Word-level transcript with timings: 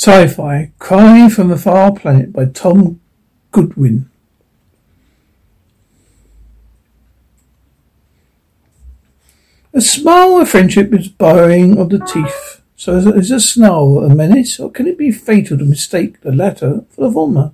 Sci-fi 0.00 0.72
Crying 0.78 1.28
from 1.28 1.50
a 1.50 1.58
Far 1.58 1.92
Planet 1.92 2.32
by 2.32 2.46
Tom 2.46 3.02
Godwin. 3.52 4.08
A 9.74 9.82
smile 9.82 10.38
of 10.38 10.48
friendship 10.48 10.94
is 10.94 11.08
borrowing 11.08 11.76
of 11.76 11.90
the 11.90 11.98
teeth. 11.98 12.62
So 12.76 12.96
is 12.96 13.30
a 13.30 13.40
snarl 13.40 14.02
a 14.02 14.08
menace, 14.08 14.58
or 14.58 14.70
can 14.70 14.86
it 14.86 14.96
be 14.96 15.12
fatal 15.12 15.58
to 15.58 15.66
mistake 15.66 16.22
the 16.22 16.32
latter 16.32 16.86
for 16.88 17.02
the 17.06 17.12
former? 17.12 17.52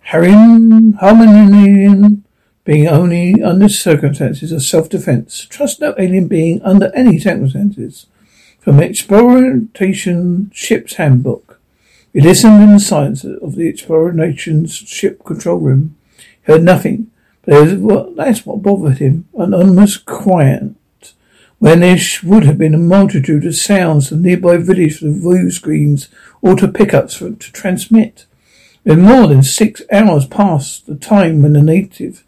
Harrying, 0.00 0.94
harmonian 0.94 2.24
being 2.64 2.88
only 2.88 3.40
under 3.44 3.68
circumstances 3.68 4.50
of 4.50 4.64
self-defense. 4.64 5.46
Trust 5.48 5.80
no 5.80 5.94
alien 5.98 6.26
being 6.26 6.60
under 6.62 6.92
any 6.96 7.20
circumstances. 7.20 8.06
From 8.68 8.80
Exploration 8.80 10.50
Ship's 10.52 10.96
Handbook. 10.96 11.58
We 12.12 12.20
listened 12.20 12.62
in 12.62 12.74
the 12.74 12.78
silence 12.78 13.24
of 13.24 13.54
the 13.54 13.66
Exploration 13.66 14.66
Ship 14.66 15.24
control 15.24 15.56
room. 15.56 15.96
He 16.44 16.52
heard 16.52 16.64
nothing, 16.64 17.10
but 17.46 17.78
what, 17.78 18.14
that's 18.14 18.44
what 18.44 18.60
bothered 18.60 18.98
him. 18.98 19.26
An 19.38 19.54
almost 19.54 20.04
quiet 20.04 20.74
when 21.58 21.80
there 21.80 21.96
would 22.22 22.44
have 22.44 22.58
been 22.58 22.74
a 22.74 22.78
multitude 22.78 23.46
of 23.46 23.54
sounds 23.54 24.10
from 24.10 24.20
nearby 24.20 24.58
village 24.58 24.98
for 24.98 25.06
the 25.06 25.12
view 25.12 25.50
screens 25.50 26.10
or 26.42 26.54
to 26.56 26.68
pickups 26.68 27.14
for, 27.14 27.30
to 27.30 27.52
transmit. 27.52 28.26
In 28.84 29.00
more 29.00 29.28
than 29.28 29.42
six 29.42 29.80
hours 29.90 30.26
past 30.26 30.84
the 30.84 30.94
time 30.94 31.40
when 31.40 31.54
the 31.54 31.62
native, 31.62 32.22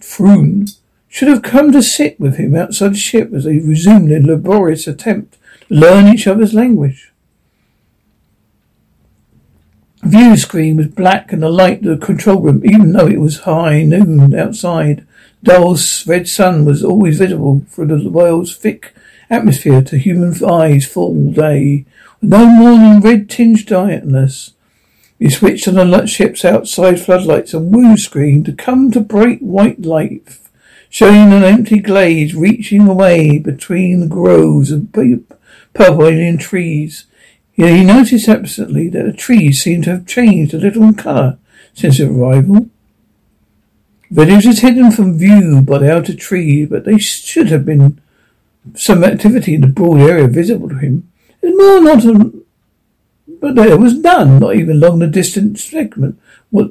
Froon, 0.00 0.66
should 1.08 1.28
have 1.28 1.42
come 1.42 1.70
to 1.70 1.80
sit 1.80 2.18
with 2.18 2.38
him 2.38 2.56
outside 2.56 2.94
the 2.94 2.98
ship 2.98 3.32
as 3.32 3.44
they 3.44 3.60
resumed 3.60 4.10
their 4.10 4.20
laborious 4.20 4.88
attempt 4.88 5.38
learn 5.68 6.08
each 6.08 6.26
other's 6.26 6.54
language. 6.54 7.12
View 10.02 10.36
screen 10.36 10.76
was 10.76 10.86
black 10.88 11.32
and 11.32 11.42
the 11.42 11.48
light 11.48 11.84
of 11.84 11.98
the 11.98 12.06
control 12.06 12.40
room, 12.40 12.62
even 12.64 12.92
though 12.92 13.08
it 13.08 13.20
was 13.20 13.40
high 13.40 13.82
noon 13.82 14.34
outside, 14.34 15.04
dull 15.42 15.76
red 16.06 16.28
sun 16.28 16.64
was 16.64 16.84
always 16.84 17.18
visible 17.18 17.62
through 17.68 17.86
the 17.86 18.08
world's 18.08 18.56
thick 18.56 18.94
atmosphere 19.28 19.82
to 19.82 19.98
human 19.98 20.32
eyes 20.44 20.86
full 20.86 21.32
day, 21.32 21.84
no 22.22 22.40
than 22.40 23.00
red 23.00 23.28
tinged 23.28 23.66
darkness. 23.66 24.52
We 25.18 25.30
switched 25.30 25.66
on 25.66 25.74
the 25.74 26.06
ship's 26.06 26.44
outside 26.44 27.00
floodlights 27.00 27.54
and 27.54 27.74
woo 27.74 27.96
screen 27.96 28.44
to 28.44 28.52
come 28.52 28.90
to 28.92 29.00
bright 29.00 29.42
white 29.42 29.82
light, 29.82 30.38
showing 30.88 31.32
an 31.32 31.42
empty 31.42 31.78
glade 31.78 32.34
reaching 32.34 32.86
away 32.86 33.38
between 33.38 34.00
the 34.00 34.06
groves 34.06 34.70
of 34.70 34.92
purple 35.76 36.06
alien 36.06 36.38
trees. 36.38 37.04
Yet 37.54 37.74
he 37.74 37.84
noticed 37.84 38.28
absently 38.28 38.88
that 38.88 39.04
the 39.04 39.12
trees 39.12 39.62
seemed 39.62 39.84
to 39.84 39.90
have 39.90 40.06
changed 40.06 40.52
a 40.54 40.58
little 40.58 40.82
in 40.82 40.94
colour 40.94 41.38
since 41.74 42.00
arrival. 42.00 42.68
Village 44.10 44.46
is 44.46 44.60
hidden 44.60 44.90
from 44.92 45.18
view 45.18 45.62
by 45.62 45.78
the 45.78 45.92
outer 45.92 46.14
trees, 46.14 46.68
but 46.68 46.84
there 46.84 46.98
should 46.98 47.48
have 47.48 47.64
been 47.64 48.00
some 48.74 49.04
activity 49.04 49.54
in 49.54 49.60
the 49.60 49.66
broad 49.66 50.00
area 50.00 50.28
visible 50.28 50.68
to 50.68 50.76
him. 50.76 51.10
More 51.42 51.80
not 51.80 52.04
a, 52.04 52.32
but 53.40 53.54
there 53.54 53.78
was 53.78 53.98
none, 53.98 54.38
not 54.38 54.56
even 54.56 54.76
along 54.76 54.98
the 54.98 55.06
distant 55.06 55.58
segment. 55.58 56.18
Well, 56.50 56.70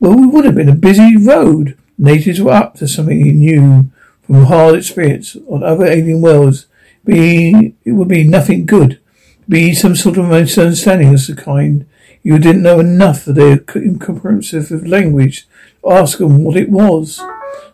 well, 0.00 0.16
we 0.16 0.26
would 0.26 0.44
have 0.44 0.54
been 0.54 0.68
a 0.68 0.74
busy 0.74 1.16
road. 1.16 1.78
Natives 1.98 2.40
were 2.40 2.52
up 2.52 2.74
to 2.76 2.88
something 2.88 3.24
he 3.24 3.32
knew 3.32 3.90
from 4.22 4.44
hard 4.44 4.76
experience 4.76 5.36
on 5.48 5.62
other 5.62 5.86
alien 5.86 6.20
worlds. 6.20 6.66
Be 7.04 7.74
it 7.84 7.92
would 7.92 8.08
be 8.08 8.24
nothing 8.24 8.66
good. 8.66 9.00
Be 9.48 9.74
some 9.74 9.96
sort 9.96 10.18
of 10.18 10.28
misunderstanding 10.28 11.14
of 11.14 11.26
the 11.26 11.34
kind. 11.34 11.86
You 12.22 12.38
didn't 12.38 12.62
know 12.62 12.78
enough 12.78 13.26
of 13.26 13.34
their 13.34 13.64
incomprehensive 13.74 14.86
language 14.86 15.46
ask 15.84 16.20
him 16.20 16.44
what 16.44 16.56
it 16.56 16.70
was. 16.70 17.20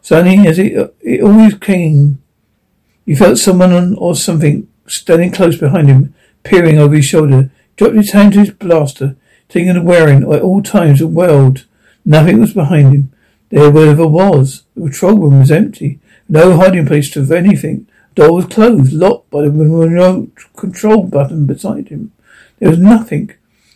Suddenly, 0.03 0.49
as 0.49 0.59
it, 0.59 0.94
it 1.00 1.22
always 1.22 1.55
came, 1.55 2.22
he 3.05 3.15
felt 3.15 3.38
someone 3.38 3.94
or 3.97 4.15
something 4.15 4.69
standing 4.87 5.31
close 5.31 5.59
behind 5.59 5.88
him, 5.88 6.15
peering 6.43 6.78
over 6.78 6.97
his 6.97 7.06
shoulder. 7.06 7.50
Dropped 7.77 7.97
his 7.97 8.12
hand 8.12 8.33
to 8.33 8.41
his 8.41 8.50
blaster, 8.50 9.17
taking 9.49 9.77
a 9.77 9.83
wearing 9.83 10.22
at 10.33 10.43
all 10.43 10.62
times 10.62 11.00
a 11.00 11.06
world. 11.06 11.65
Nothing 12.05 12.41
was 12.41 12.55
behind 12.55 12.94
him. 12.94 13.12
There 13.50 13.71
whatever 13.71 14.06
was. 14.06 14.65
The 14.75 14.88
patrol 14.88 15.19
room 15.19 15.41
was 15.41 15.50
empty. 15.50 16.00
No 16.28 16.56
hiding 16.56 16.87
place 16.87 17.15
of 17.17 17.31
anything. 17.31 17.87
The 18.19 18.25
door 18.25 18.34
was 18.34 18.47
closed, 18.47 18.93
locked 18.93 19.31
by 19.31 19.43
the 19.43 19.51
remote 19.53 20.33
control 20.56 21.05
button 21.05 21.47
beside 21.47 21.87
him. 21.89 22.11
There 22.59 22.69
was 22.69 22.81
nothing. 22.81 23.31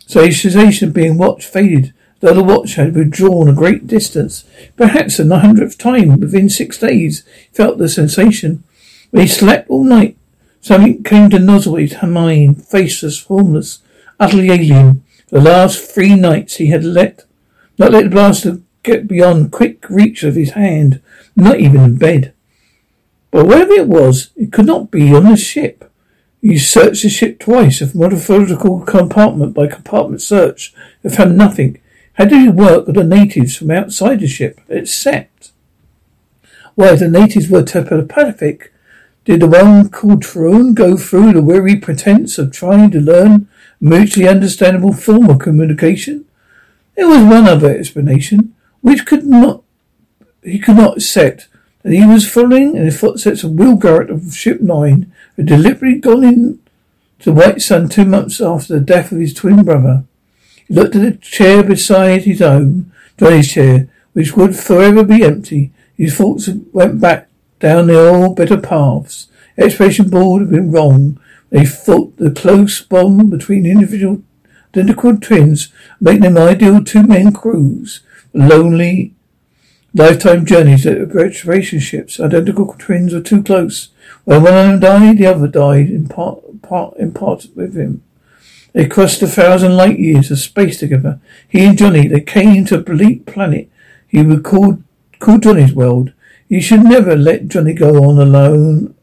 So 0.05 0.25
his 0.25 0.41
sensation 0.41 0.89
of 0.89 0.93
being 0.93 1.17
watched 1.17 1.47
faded 1.47 1.93
though 2.19 2.33
the 2.33 2.43
watch 2.43 2.75
had 2.75 2.93
withdrawn 2.93 3.47
a 3.47 3.53
great 3.53 3.87
distance. 3.87 4.43
Perhaps 4.75 5.17
a 5.17 5.39
hundredth 5.39 5.77
time 5.77 6.19
within 6.19 6.49
six 6.49 6.77
days, 6.77 7.23
he 7.51 7.55
felt 7.55 7.77
the 7.77 7.87
sensation. 7.87 8.65
When 9.11 9.21
he 9.21 9.29
slept 9.29 9.69
all 9.69 9.85
night, 9.85 10.17
something 10.59 11.03
came 11.03 11.29
to 11.29 11.39
nozzle 11.39 11.77
his 11.77 11.95
mind, 12.03 12.67
faceless, 12.67 13.17
formless, 13.17 13.79
utterly 14.19 14.51
alien. 14.51 15.05
For 15.29 15.39
the 15.39 15.49
last 15.51 15.89
three 15.89 16.15
nights 16.15 16.57
he 16.57 16.67
had 16.67 16.83
let, 16.83 17.23
not 17.77 17.91
let 17.91 18.03
the 18.03 18.09
blaster 18.09 18.59
get 18.83 19.07
beyond 19.07 19.53
quick 19.53 19.89
reach 19.89 20.21
of 20.23 20.35
his 20.35 20.51
hand, 20.51 21.01
not 21.33 21.61
even 21.61 21.79
in 21.79 21.95
bed. 21.95 22.32
But 23.33 23.47
wherever 23.47 23.73
it 23.73 23.87
was, 23.87 24.29
it 24.35 24.53
could 24.53 24.67
not 24.67 24.91
be 24.91 25.11
on 25.11 25.23
the 25.23 25.35
ship. 25.35 25.91
You 26.39 26.59
searched 26.59 27.01
the 27.01 27.09
ship 27.09 27.39
twice, 27.39 27.81
a 27.81 27.97
metaphorical 27.97 28.81
compartment 28.81 29.55
by 29.55 29.65
compartment 29.65 30.21
search, 30.21 30.71
and 31.01 31.11
found 31.11 31.35
nothing. 31.35 31.81
How 32.13 32.25
did 32.25 32.41
he 32.41 32.49
work 32.49 32.85
with 32.85 32.95
the 32.95 33.03
natives 33.03 33.57
from 33.57 33.71
outside 33.71 34.19
the 34.19 34.27
ship? 34.27 34.61
Except, 34.69 35.51
if 36.77 36.99
the 36.99 37.09
natives 37.09 37.49
were 37.49 37.63
telepathic, 37.63 38.71
did 39.25 39.39
the 39.39 39.47
one 39.47 39.89
called 39.89 40.23
Froon 40.23 40.75
go 40.75 40.95
through 40.95 41.33
the 41.33 41.41
weary 41.41 41.75
pretense 41.75 42.37
of 42.37 42.51
trying 42.51 42.91
to 42.91 42.99
learn 42.99 43.49
mutually 43.81 44.27
understandable 44.27 44.93
form 44.93 45.27
of 45.31 45.39
communication? 45.39 46.25
There 46.95 47.07
was 47.07 47.23
one 47.23 47.47
other 47.47 47.75
explanation, 47.75 48.53
which 48.81 49.07
could 49.07 49.25
not 49.25 49.63
he 50.43 50.59
could 50.59 50.75
not 50.75 50.97
accept 50.97 51.47
he 51.91 52.05
was 52.05 52.29
following 52.29 52.77
in 52.77 52.85
the 52.85 52.91
footsteps 52.91 53.43
of 53.43 53.51
Will 53.51 53.75
Garrett 53.75 54.09
of 54.09 54.33
Ship 54.33 54.61
Nine, 54.61 55.11
who 55.35 55.41
had 55.41 55.47
deliberately 55.47 55.99
gone 55.99 56.23
in 56.23 56.59
to 57.19 57.33
White 57.33 57.61
Sun 57.61 57.89
two 57.89 58.05
months 58.05 58.39
after 58.39 58.73
the 58.73 58.79
death 58.79 59.11
of 59.11 59.19
his 59.19 59.33
twin 59.33 59.63
brother. 59.63 60.05
He 60.67 60.73
looked 60.73 60.95
at 60.95 61.01
the 61.01 61.17
chair 61.17 61.63
beside 61.63 62.23
his 62.23 62.41
own, 62.41 62.91
Johnny's 63.17 63.51
chair, 63.51 63.89
which 64.13 64.37
would 64.37 64.55
forever 64.55 65.03
be 65.03 65.23
empty. 65.23 65.71
His 65.97 66.15
thoughts 66.15 66.49
went 66.71 67.01
back 67.01 67.27
down 67.59 67.87
the 67.87 67.99
old 67.99 68.35
better 68.37 68.59
paths. 68.59 69.27
The 69.55 70.07
board 70.09 70.41
had 70.41 70.51
been 70.51 70.71
wrong. 70.71 71.19
They 71.49 71.65
thought 71.65 72.17
the 72.17 72.31
close 72.31 72.81
bond 72.81 73.29
between 73.29 73.65
individual 73.65 74.23
identical 74.75 75.17
twins 75.17 75.71
made 76.01 76.23
them 76.23 76.37
ideal 76.37 76.83
two 76.83 77.03
men 77.03 77.31
crews. 77.31 78.01
Lonely 78.33 79.13
lifetime 79.93 80.45
journeys 80.45 80.83
that 80.83 80.97
at 80.97 81.43
relationships. 81.45 82.19
Identical 82.19 82.75
twins 82.77 83.13
were 83.13 83.21
too 83.21 83.43
close. 83.43 83.89
When 84.25 84.43
one 84.43 84.53
of 84.53 84.67
them 84.67 84.79
died, 84.79 85.17
the 85.17 85.27
other 85.27 85.47
died 85.47 85.89
in 85.89 86.07
part 86.07 86.43
impart, 86.63 86.97
impart 86.97 87.47
with 87.55 87.75
him. 87.75 88.03
They 88.73 88.87
crossed 88.87 89.21
a 89.21 89.27
thousand 89.27 89.77
light 89.77 89.99
years 89.99 90.31
of 90.31 90.39
space 90.39 90.79
together. 90.79 91.19
He 91.47 91.63
and 91.65 91.77
Johnny, 91.77 92.07
they 92.07 92.21
came 92.21 92.65
to 92.65 92.79
a 92.79 92.81
bleak 92.81 93.25
planet 93.25 93.69
he 94.07 94.21
would 94.21 94.43
call, 94.43 94.77
call 95.19 95.39
Johnny's 95.39 95.73
world. 95.73 96.13
You 96.47 96.61
should 96.61 96.83
never 96.83 97.15
let 97.15 97.47
Johnny 97.47 97.73
go 97.73 98.03
on 98.03 98.19
alone 98.19 98.93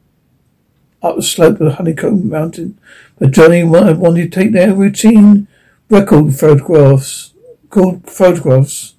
up 1.03 1.17
the 1.17 1.23
slope 1.23 1.61
of 1.61 1.67
the 1.67 1.75
Honeycomb 1.75 2.29
Mountain. 2.29 2.79
But 3.19 3.33
Johnny 3.33 3.65
wanted 3.65 4.15
to 4.15 4.29
take 4.29 4.53
their 4.53 4.73
routine 4.73 5.49
record 5.89 6.37
photographs, 6.37 7.35
called 7.71 8.09
photographs. 8.09 8.95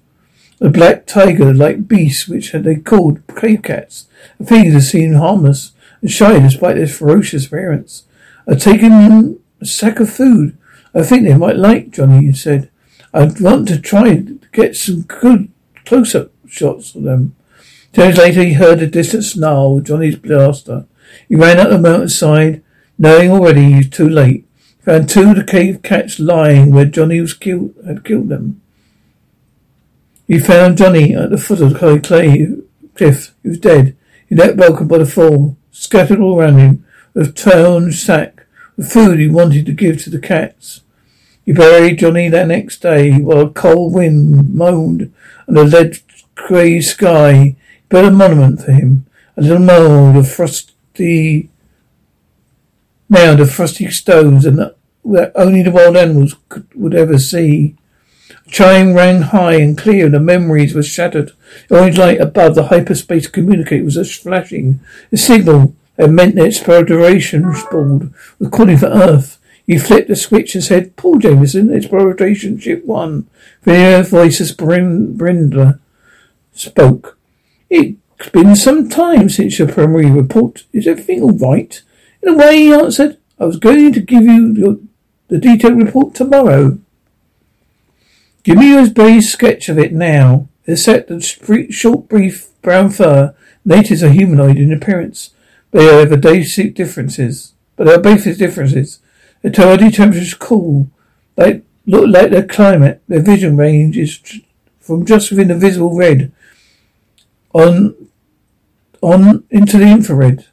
The 0.62 0.70
black 0.70 1.06
tiger-like 1.06 1.88
beasts, 1.88 2.28
which 2.28 2.52
they 2.52 2.76
called 2.76 3.26
cave 3.34 3.64
cats, 3.64 4.06
the 4.38 4.44
things 4.44 4.72
that 4.72 4.82
seemed 4.82 5.16
harmless 5.16 5.72
and 6.00 6.08
shy 6.08 6.38
despite 6.38 6.76
their 6.76 6.86
ferocious 6.86 7.46
appearance, 7.46 8.04
are 8.46 8.54
taking 8.54 9.40
a 9.60 9.66
sack 9.66 9.98
of 9.98 10.08
food. 10.08 10.56
I 10.94 11.02
think 11.02 11.24
they 11.24 11.34
might 11.34 11.56
like 11.56 11.90
Johnny, 11.90 12.32
said. 12.32 12.70
I'd 13.12 13.40
want 13.40 13.66
to 13.68 13.80
try 13.80 14.14
to 14.14 14.40
get 14.52 14.76
some 14.76 15.02
good 15.02 15.50
close-up 15.84 16.30
shots 16.46 16.94
of 16.94 17.02
them. 17.02 17.34
Two 17.92 18.02
days 18.02 18.18
later, 18.18 18.44
he 18.44 18.52
heard 18.52 18.80
a 18.82 18.86
distant 18.86 19.24
snarl 19.24 19.80
Johnny's 19.80 20.14
blaster. 20.14 20.86
He 21.28 21.34
ran 21.34 21.58
up 21.58 21.70
the 21.70 21.78
mountainside, 21.78 22.62
knowing 22.96 23.32
already 23.32 23.64
he 23.64 23.76
was 23.78 23.90
too 23.90 24.08
late. 24.08 24.46
He 24.76 24.82
found 24.84 25.08
two 25.08 25.30
of 25.30 25.34
the 25.34 25.44
cave 25.44 25.82
cats 25.82 26.20
lying 26.20 26.70
where 26.70 26.84
Johnny 26.84 27.20
was 27.20 27.34
killed, 27.34 27.74
had 27.84 28.04
killed 28.04 28.28
them. 28.28 28.61
He 30.26 30.38
found 30.38 30.78
Johnny 30.78 31.14
at 31.14 31.30
the 31.30 31.38
foot 31.38 31.60
of 31.60 31.74
the 31.74 32.00
clay 32.00 32.46
cliff. 32.94 33.34
He 33.42 33.48
was 33.48 33.58
dead. 33.58 33.96
He 34.28 34.34
let 34.34 34.56
broken 34.56 34.86
by 34.86 34.98
the 34.98 35.06
fall, 35.06 35.56
scattered 35.70 36.20
all 36.20 36.38
around 36.38 36.58
him, 36.58 36.86
with 37.14 37.36
torn 37.36 37.92
sack, 37.92 38.46
the 38.76 38.84
food 38.84 39.18
he 39.18 39.28
wanted 39.28 39.66
to 39.66 39.72
give 39.72 40.02
to 40.02 40.10
the 40.10 40.18
cats. 40.18 40.82
He 41.44 41.52
buried 41.52 41.98
Johnny 41.98 42.28
that 42.28 42.48
next 42.48 42.82
day 42.82 43.12
while 43.18 43.40
a 43.40 43.50
cold 43.50 43.92
wind 43.92 44.54
moaned 44.54 45.12
and 45.46 45.56
the 45.56 45.64
lead 45.64 45.98
grey 46.34 46.80
sky. 46.80 47.32
He 47.32 47.56
built 47.88 48.06
a 48.06 48.10
monument 48.10 48.62
for 48.62 48.72
him, 48.72 49.06
a 49.36 49.42
little 49.42 49.58
mound 49.58 50.16
of 50.16 50.30
frosty 50.30 51.50
mound 53.08 53.40
of 53.40 53.50
frosty 53.50 53.90
stones 53.90 54.46
and 54.46 54.58
that 54.58 55.32
only 55.34 55.62
the 55.62 55.70
wild 55.70 55.96
animals 55.96 56.36
could, 56.48 56.66
would 56.74 56.94
ever 56.94 57.18
see. 57.18 57.76
Chime 58.52 58.92
rang 58.92 59.22
high 59.22 59.54
and 59.54 59.78
clear, 59.78 60.04
and 60.04 60.14
the 60.14 60.20
memories 60.20 60.74
were 60.74 60.82
shattered. 60.82 61.32
The 61.68 61.80
orange 61.80 61.96
light 61.96 62.20
above 62.20 62.54
the 62.54 62.64
hyperspace 62.64 63.26
communicator 63.26 63.82
was 63.82 64.14
flashing. 64.14 64.78
A 65.10 65.16
signal 65.16 65.74
that 65.96 66.10
meant 66.10 66.34
the 66.34 66.42
exploration 66.42 67.50
board 67.70 68.12
was 68.38 68.50
calling 68.50 68.76
for 68.76 68.88
Earth. 68.88 69.38
He 69.66 69.78
flipped 69.78 70.08
the 70.08 70.16
switch 70.16 70.54
and 70.54 70.62
said, 70.62 70.96
Paul 70.96 71.18
Jameson, 71.18 71.72
Exploration 71.72 72.58
Ship 72.58 72.84
1. 72.84 73.26
The 73.62 74.06
voice 74.06 74.38
of 74.40 74.56
Brenda 74.58 75.80
spoke. 76.52 77.16
It's 77.70 78.28
been 78.34 78.54
some 78.54 78.90
time 78.90 79.30
since 79.30 79.58
your 79.58 79.72
primary 79.72 80.10
report. 80.10 80.64
Is 80.74 80.86
everything 80.86 81.22
all 81.22 81.32
right? 81.32 81.80
In 82.22 82.28
a 82.28 82.36
way, 82.36 82.58
he 82.58 82.72
answered. 82.74 83.16
I 83.40 83.46
was 83.46 83.56
going 83.56 83.94
to 83.94 84.00
give 84.00 84.24
you 84.24 84.52
your, 84.52 84.76
the 85.28 85.38
detailed 85.38 85.82
report 85.82 86.14
tomorrow. 86.14 86.78
Give 88.42 88.58
me 88.58 88.70
your 88.70 88.90
base 88.90 89.32
sketch 89.32 89.68
of 89.68 89.78
it 89.78 89.92
now. 89.92 90.48
Set 90.74 91.08
the 91.08 91.20
short, 91.70 92.08
brief 92.08 92.48
brown 92.62 92.90
fur. 92.90 93.34
Natives 93.64 94.02
are 94.02 94.10
humanoid 94.10 94.56
in 94.56 94.72
appearance. 94.72 95.30
They 95.70 95.84
have 95.84 96.20
basic 96.20 96.74
differences. 96.74 97.54
But 97.76 97.84
there 97.84 97.96
are 97.96 98.02
basic 98.02 98.38
differences. 98.38 99.00
The 99.42 99.50
tardy 99.50 99.90
temperature 99.90 100.22
is 100.22 100.34
cool. 100.34 100.88
They 101.36 101.62
look 101.86 102.08
like 102.08 102.30
their 102.30 102.46
climate. 102.46 103.02
Their 103.08 103.22
vision 103.22 103.56
range 103.56 103.96
is 103.96 104.20
from 104.80 105.06
just 105.06 105.30
within 105.30 105.48
the 105.48 105.54
visible 105.54 105.96
red 105.96 106.32
on 107.52 107.94
on 109.00 109.44
into 109.50 109.78
the 109.78 109.86
infrared. 109.86 110.46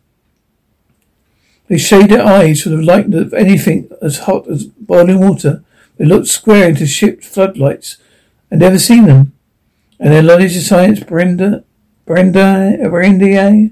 They 1.68 1.78
shade 1.78 2.10
their 2.10 2.26
eyes 2.26 2.62
from 2.62 2.78
the 2.78 2.82
light 2.82 3.14
of 3.14 3.34
anything 3.34 3.90
as 4.02 4.20
hot 4.20 4.48
as 4.50 4.66
boiling 4.66 5.20
water. 5.20 5.64
They 6.00 6.06
looked 6.06 6.28
square 6.28 6.70
into 6.70 6.88
ship 6.88 7.24
floodlights. 7.24 7.98
I've 8.50 8.60
never 8.60 8.80
seen 8.80 9.06
them. 9.06 9.34
And 10.00 10.14
their 10.14 10.24
knowledge 10.24 10.56
of 10.56 10.64
science, 10.64 11.02
Brenda, 11.02 11.66
Brenda, 12.06 12.78
Brenda 12.90 13.70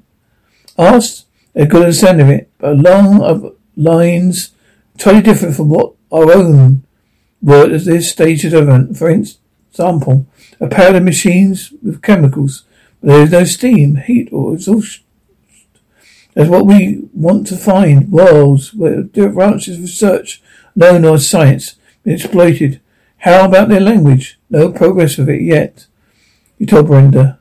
asked, 0.78 1.26
they 1.54 1.66
could 1.66 1.84
understand 1.84 2.20
of 2.20 2.30
it, 2.30 2.52
but 2.58 2.74
along 2.74 3.22
of 3.22 3.56
lines 3.78 4.52
totally 4.98 5.24
different 5.24 5.56
from 5.56 5.70
what 5.70 5.94
our 6.12 6.30
own 6.32 6.84
were 7.42 7.64
at 7.64 7.86
this 7.86 8.12
stage 8.12 8.44
of 8.44 8.52
development. 8.52 8.98
For 8.98 9.10
example, 9.10 10.28
a 10.60 10.68
powder 10.68 11.00
machines 11.00 11.72
with 11.82 12.02
chemicals. 12.02 12.66
But 13.00 13.08
there 13.08 13.22
is 13.22 13.32
no 13.32 13.44
steam, 13.46 13.96
heat, 13.96 14.28
or 14.34 14.54
exhaust. 14.54 15.00
That's 16.34 16.50
what 16.50 16.66
we 16.66 17.08
want 17.14 17.48
to 17.48 17.56
find. 17.56 18.12
Worlds 18.12 18.74
where 18.74 19.04
branches 19.04 19.78
of 19.78 19.84
research 19.84 20.42
known 20.76 21.06
as 21.06 21.28
science 21.28 21.77
exploited. 22.14 22.82
How 23.20 23.46
about 23.46 23.70
their 23.70 23.80
language? 23.80 24.40
No 24.50 24.72
progress 24.72 25.18
with 25.18 25.30
it 25.30 25.42
yet. 25.42 25.88
He 26.58 26.66
told 26.66 26.88
Brenda. 26.88 27.40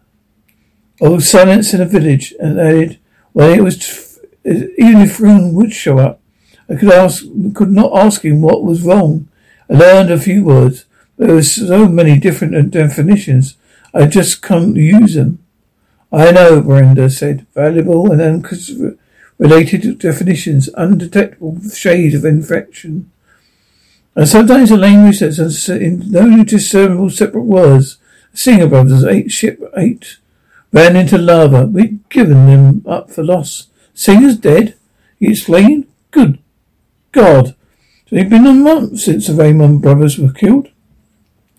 Oh, 1.00 1.18
silence 1.18 1.74
in 1.74 1.80
a 1.80 1.86
village, 1.86 2.34
and 2.40 2.58
added, 2.58 2.98
well, 3.34 3.52
it 3.52 3.62
was, 3.62 4.18
even 4.44 5.02
if 5.02 5.20
Rune 5.20 5.54
would 5.54 5.72
show 5.72 5.98
up, 5.98 6.20
I 6.68 6.76
could 6.76 6.90
ask, 6.90 7.24
could 7.54 7.70
not 7.70 7.94
ask 7.94 8.24
him 8.24 8.40
what 8.40 8.64
was 8.64 8.82
wrong. 8.82 9.28
I 9.70 9.74
learned 9.74 10.10
a 10.10 10.18
few 10.18 10.42
words. 10.44 10.86
There 11.18 11.34
were 11.34 11.42
so 11.42 11.88
many 11.88 12.18
different 12.18 12.70
definitions. 12.70 13.56
I 13.94 14.06
just 14.06 14.42
couldn't 14.42 14.76
use 14.76 15.14
them. 15.14 15.38
I 16.12 16.30
know, 16.30 16.60
Brenda 16.60 17.10
said. 17.10 17.46
Valuable 17.54 18.10
and 18.10 18.20
unrelated 19.38 19.98
definitions, 19.98 20.68
undetectable 20.74 21.60
shades 21.74 22.14
of 22.14 22.24
infection. 22.24 23.10
And 24.16 24.26
sometimes 24.26 24.70
a 24.70 24.78
language 24.78 25.20
that's 25.20 25.68
in 25.68 26.10
no 26.10 26.42
discernible 26.42 27.10
separate 27.10 27.44
words. 27.44 27.98
Singer 28.32 28.66
brothers, 28.66 29.04
eight 29.04 29.30
ship 29.30 29.62
eight, 29.76 30.18
ran 30.72 30.96
into 30.96 31.18
lava. 31.18 31.66
We'd 31.66 32.08
given 32.08 32.46
them 32.46 32.82
up 32.86 33.10
for 33.10 33.22
loss. 33.22 33.68
Singer's 33.94 34.38
dead? 34.38 34.74
He 35.18 35.30
explained. 35.30 35.86
Good 36.10 36.38
God. 37.12 37.54
So 38.08 38.16
it's 38.16 38.30
been 38.30 38.46
a 38.46 38.54
month 38.54 39.00
since 39.00 39.26
the 39.26 39.34
Raymond 39.34 39.82
brothers 39.82 40.18
were 40.18 40.32
killed. 40.32 40.68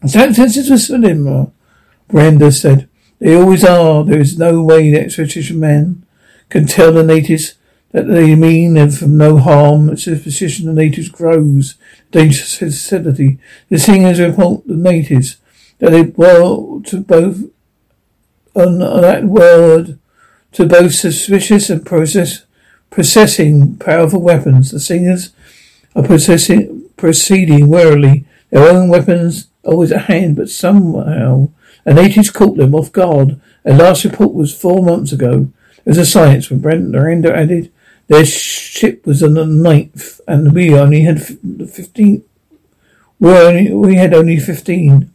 Since 0.05 0.57
it 0.57 0.69
was 0.69 0.87
cinema? 0.87 1.41
Uh, 1.41 1.45
Brenda 2.07 2.51
said. 2.51 2.87
They 3.19 3.35
always 3.35 3.63
are. 3.63 4.03
There 4.03 4.19
is 4.19 4.37
no 4.37 4.63
way 4.63 4.89
the 4.89 5.01
expedition 5.01 5.59
men 5.59 6.05
can 6.49 6.65
tell 6.65 6.91
the 6.91 7.03
natives 7.03 7.55
that 7.91 8.07
they 8.07 8.35
mean 8.35 8.73
them 8.73 8.91
from 8.91 9.17
no 9.17 9.37
harm. 9.37 9.89
It's 9.89 10.07
a 10.07 10.15
position 10.15 10.67
the 10.67 10.73
natives 10.73 11.09
grows. 11.09 11.75
Dangerous 12.11 12.57
facility. 12.57 13.39
The 13.69 13.79
singers 13.79 14.19
report 14.19 14.67
the 14.67 14.75
natives 14.75 15.37
that 15.79 15.91
they 15.91 16.03
well 16.03 16.81
to 16.85 17.01
both 17.01 17.43
on 18.55 18.79
that 18.79 19.23
word 19.25 19.99
to 20.53 20.65
both 20.65 20.93
suspicious 20.95 21.69
and 21.69 21.85
process 21.85 22.43
processing 22.89 23.77
powerful 23.77 24.21
weapons. 24.21 24.71
The 24.71 24.79
singers 24.79 25.31
are 25.95 26.03
proceeding, 26.03 26.89
proceeding 26.97 27.69
warily. 27.69 28.25
Their 28.49 28.69
own 28.69 28.87
weapons 28.89 29.49
always 29.63 29.91
at 29.91 30.05
hand, 30.05 30.37
but 30.37 30.49
somehow 30.49 31.49
the 31.83 31.93
natives 31.93 32.31
caught 32.31 32.57
them 32.57 32.73
off 32.73 32.91
guard. 32.91 33.39
Their 33.63 33.77
last 33.77 34.03
report 34.03 34.33
was 34.33 34.57
four 34.57 34.81
months 34.83 35.11
ago. 35.11 35.51
There's 35.83 35.97
a 35.97 36.05
science 36.05 36.49
when 36.49 36.59
Brent 36.59 36.89
Miranda 36.89 37.35
added. 37.35 37.71
Their 38.07 38.25
ship 38.25 39.05
was 39.05 39.21
on 39.21 39.33
the 39.33 39.45
ninth, 39.45 40.21
and 40.27 40.53
we 40.53 40.73
only 40.73 41.01
had 41.01 41.21
fifteen. 41.69 42.23
We 43.19 43.31
only 43.31 43.73
we 43.73 43.95
had 43.95 44.13
only 44.13 44.39
fifteen. 44.39 45.13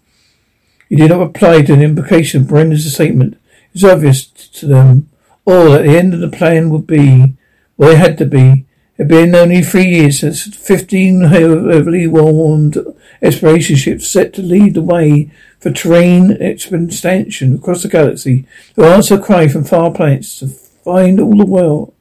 He 0.89 0.97
did 0.97 1.11
not 1.11 1.21
reply 1.21 1.63
to 1.63 1.73
an 1.73 1.83
implication 1.83 2.43
of 2.43 2.49
Brenda's 2.49 2.93
statement. 2.93 3.35
It 3.35 3.75
was 3.75 3.85
obvious 3.85 4.27
to 4.27 4.67
them 4.67 5.09
all 5.47 5.71
that 5.71 5.85
the 5.85 5.97
end 5.97 6.13
of 6.13 6.21
the 6.21 6.29
plan 6.29 6.69
would 6.71 6.87
be, 6.87 7.35
well, 7.77 7.93
it 7.93 7.99
had 7.99 8.19
to 8.19 8.27
be, 8.27 8.67
it 8.99 9.05
had 9.05 9.09
been 9.09 9.35
only 9.35 9.63
three 9.63 9.87
years 9.87 10.21
since 10.21 10.55
fifteen 10.55 11.23
heavily 11.23 12.07
warned 12.07 12.77
exploration 13.23 13.77
ships 13.77 14.07
set 14.07 14.35
to 14.35 14.43
lead 14.43 14.75
the 14.75 14.83
way 14.83 15.31
for 15.59 15.71
Terran 15.71 16.33
expansion 16.43 17.55
across 17.55 17.83
the 17.83 17.89
galaxy. 17.89 18.47
To 18.75 18.85
answer 18.85 19.15
a 19.15 19.23
cry 19.23 19.49
from 19.49 19.65
far 19.65 19.91
planets 19.93 20.39
to 20.41 20.49
find 20.49 21.19
all 21.19 21.37
the 21.39 21.47
world, 21.47 21.92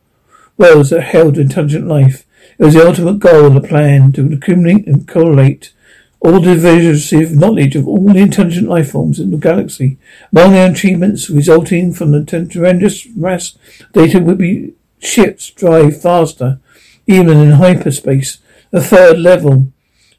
worlds 0.61 0.91
that 0.91 1.01
held 1.01 1.37
intelligent 1.37 1.87
life. 1.87 2.25
It 2.57 2.65
was 2.65 2.75
the 2.75 2.87
ultimate 2.87 3.19
goal 3.19 3.47
of 3.47 3.55
the 3.55 3.67
plan 3.67 4.11
to 4.13 4.31
accumulate 4.31 4.87
and 4.87 5.07
correlate 5.07 5.73
all 6.19 6.39
the 6.39 6.53
divisive 6.53 7.31
knowledge 7.31 7.75
of 7.75 7.87
all 7.87 8.13
the 8.13 8.19
intelligent 8.19 8.67
life 8.69 8.91
forms 8.91 9.19
in 9.19 9.31
the 9.31 9.37
galaxy. 9.37 9.97
Among 10.31 10.53
the 10.53 10.71
achievements 10.71 11.29
resulting 11.29 11.93
from 11.93 12.11
the 12.11 12.23
tremendous 12.23 13.07
mass 13.15 13.57
data 13.91 14.19
would 14.19 14.37
be 14.37 14.73
ships 14.99 15.49
drive 15.49 15.99
faster 15.99 16.59
Even 17.07 17.37
in 17.39 17.51
hyperspace, 17.51 18.37
A 18.71 18.79
third 18.79 19.19
level 19.19 19.67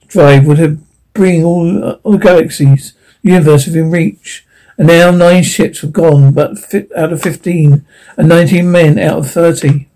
drive 0.08 0.46
would 0.46 0.58
have 0.58 0.78
bring 1.14 1.44
all, 1.44 1.92
all 2.02 2.12
the 2.12 2.18
galaxies, 2.18 2.94
universe 3.22 3.66
within 3.66 3.90
reach. 3.90 4.46
And 4.76 4.88
now 4.88 5.11
nine 5.11 5.42
ships 5.42 5.82
were 5.82 5.90
gone, 5.90 6.32
but 6.32 6.58
out 6.96 7.12
of 7.12 7.22
fifteen, 7.22 7.87
and 8.16 8.28
nineteen 8.28 8.70
men 8.70 8.99
out 8.99 9.18
of 9.18 9.30
thirty. 9.30 9.88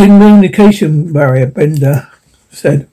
Communication 0.00 1.12
barrier, 1.12 1.44
Brenda 1.44 2.10
said. 2.50 2.88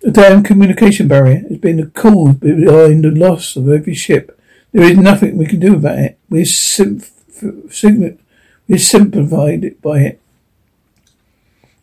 The 0.00 0.10
damn 0.10 0.42
communication 0.42 1.06
barrier 1.06 1.44
has 1.48 1.58
been 1.58 1.76
the 1.76 1.86
cause 1.86 2.34
behind 2.34 3.04
the 3.04 3.12
loss 3.12 3.54
of 3.54 3.68
every 3.68 3.94
ship. 3.94 4.36
There 4.72 4.82
is 4.82 4.98
nothing 4.98 5.36
we 5.36 5.46
can 5.46 5.60
do 5.60 5.76
about 5.76 5.98
it. 5.98 6.18
We're, 6.28 6.44
sim- 6.44 7.04
sim- 7.70 8.18
we're 8.66 8.78
simplified 8.78 9.80
by 9.80 10.00
it. 10.00 10.20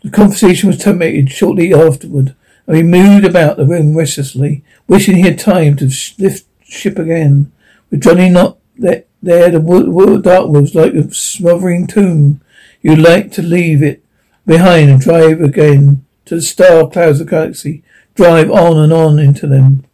The 0.03 0.09
conversation 0.09 0.67
was 0.67 0.83
terminated 0.83 1.31
shortly 1.31 1.73
afterward, 1.73 2.35
and 2.67 2.75
he 2.75 2.83
moved 2.83 3.23
about 3.23 3.55
the 3.55 3.65
room 3.65 3.95
restlessly, 3.95 4.65
wishing 4.85 5.15
he 5.15 5.21
had 5.21 5.39
time 5.39 5.77
to 5.77 5.89
lift 6.17 6.45
ship 6.61 6.99
again. 6.99 7.53
With 7.89 8.03
Johnny 8.03 8.29
not 8.29 8.57
there, 8.77 9.05
the 9.21 10.21
dark 10.21 10.49
was 10.49 10.75
like 10.75 10.93
a 10.93 11.09
smothering 11.13 11.87
tomb. 11.87 12.41
You'd 12.81 12.99
like 12.99 13.31
to 13.31 13.41
leave 13.41 13.81
it 13.81 14.03
behind 14.49 14.89
and 14.89 14.99
drive 14.99 15.39
again 15.41 16.03
to 16.25 16.35
the 16.35 16.41
star 16.41 16.89
clouds 16.89 17.21
of 17.21 17.27
the 17.27 17.31
galaxy, 17.31 17.83
drive 18.15 18.49
on 18.49 18.79
and 18.79 18.91
on 18.91 19.19
into 19.19 19.45
them. 19.45 19.85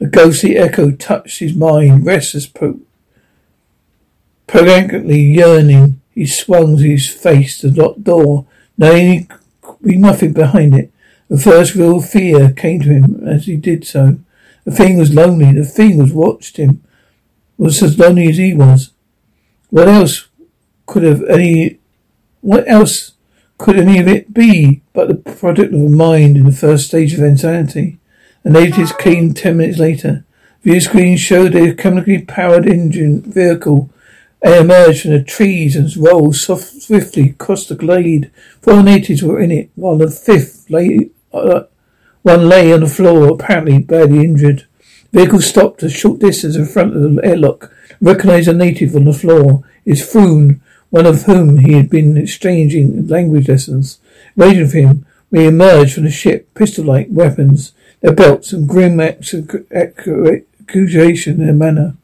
A 0.00 0.06
ghostly 0.06 0.56
echo 0.56 0.92
touched 0.92 1.40
his 1.40 1.56
mind, 1.56 2.06
restless, 2.06 2.46
pro- 2.46 2.80
yearning. 4.54 6.00
He 6.14 6.24
swung 6.24 6.78
his 6.78 7.08
face 7.08 7.58
to 7.58 7.70
the 7.70 7.82
locked 7.82 8.04
door, 8.04 8.46
could 8.78 9.82
be 9.82 9.96
nothing 9.96 10.32
behind 10.32 10.76
it. 10.76 10.92
The 11.28 11.38
first 11.38 11.74
real 11.74 12.00
fear 12.00 12.52
came 12.52 12.82
to 12.82 12.88
him 12.88 13.26
as 13.26 13.46
he 13.46 13.56
did 13.56 13.84
so. 13.84 14.18
The 14.64 14.70
thing 14.70 14.98
was 14.98 15.12
lonely. 15.12 15.52
The 15.52 15.64
thing 15.64 15.98
was 15.98 16.12
watched 16.12 16.58
him, 16.58 16.80
was 17.58 17.82
as 17.82 17.98
lonely 17.98 18.28
as 18.28 18.36
he 18.36 18.54
was. 18.54 18.92
What 19.70 19.88
else 19.88 20.28
could 20.86 21.02
have 21.02 21.24
any? 21.24 21.80
What 22.40 22.68
else 22.68 23.15
could 23.58 23.78
any 23.78 23.98
of 23.98 24.08
it 24.08 24.34
be 24.34 24.82
but 24.92 25.08
the 25.08 25.14
product 25.14 25.72
of 25.72 25.80
a 25.80 25.88
mind 25.88 26.36
in 26.36 26.44
the 26.44 26.52
first 26.52 26.86
stage 26.88 27.14
of 27.14 27.20
insanity? 27.20 27.98
The 28.42 28.50
natives 28.50 28.92
came 28.92 29.34
ten 29.34 29.56
minutes 29.56 29.78
later. 29.78 30.24
View 30.62 30.80
screen 30.80 31.16
showed 31.16 31.54
a 31.54 31.74
chemically 31.74 32.22
powered 32.22 32.66
engine 32.66 33.22
vehicle 33.22 33.90
they 34.46 34.60
emerged 34.60 35.02
from 35.02 35.10
the 35.10 35.22
trees 35.24 35.74
and 35.74 35.96
rolled 35.96 36.36
soft, 36.36 36.82
swiftly 36.82 37.30
across 37.30 37.66
the 37.66 37.74
glade. 37.74 38.30
Four 38.60 38.82
natives 38.82 39.20
were 39.20 39.40
in 39.40 39.50
it, 39.50 39.70
while 39.74 39.96
the 39.96 40.08
fifth 40.08 40.70
lay, 40.70 41.10
uh, 41.32 41.64
one 42.22 42.48
lay 42.48 42.72
on 42.72 42.80
the 42.80 42.86
floor, 42.86 43.32
apparently 43.32 43.80
badly 43.80 44.20
injured. 44.20 44.66
The 45.10 45.20
vehicle 45.20 45.40
stopped 45.40 45.82
a 45.82 45.88
short 45.88 46.20
distance 46.20 46.54
in 46.54 46.66
front 46.66 46.94
of 46.94 47.02
the 47.02 47.20
airlock. 47.24 47.72
Recognized 48.00 48.48
a 48.48 48.52
native 48.52 48.94
on 48.94 49.06
the 49.06 49.12
floor. 49.12 49.64
Is 49.84 50.02
Froon, 50.02 50.60
one 50.90 51.06
of 51.06 51.22
whom 51.22 51.58
he 51.58 51.72
had 51.74 51.90
been 51.90 52.16
exchanging 52.16 53.06
language 53.08 53.48
lessons. 53.48 53.98
Waiting 54.34 54.68
for 54.68 54.78
him, 54.78 55.06
we 55.30 55.46
emerged 55.46 55.94
from 55.94 56.04
the 56.04 56.10
ship, 56.10 56.52
pistol-like 56.54 57.08
weapons, 57.10 57.72
their 58.00 58.12
belts, 58.12 58.52
and 58.52 58.68
grim 58.68 59.00
accusation 59.00 59.60
in 61.40 61.46
their 61.46 61.54
manner. 61.54 61.96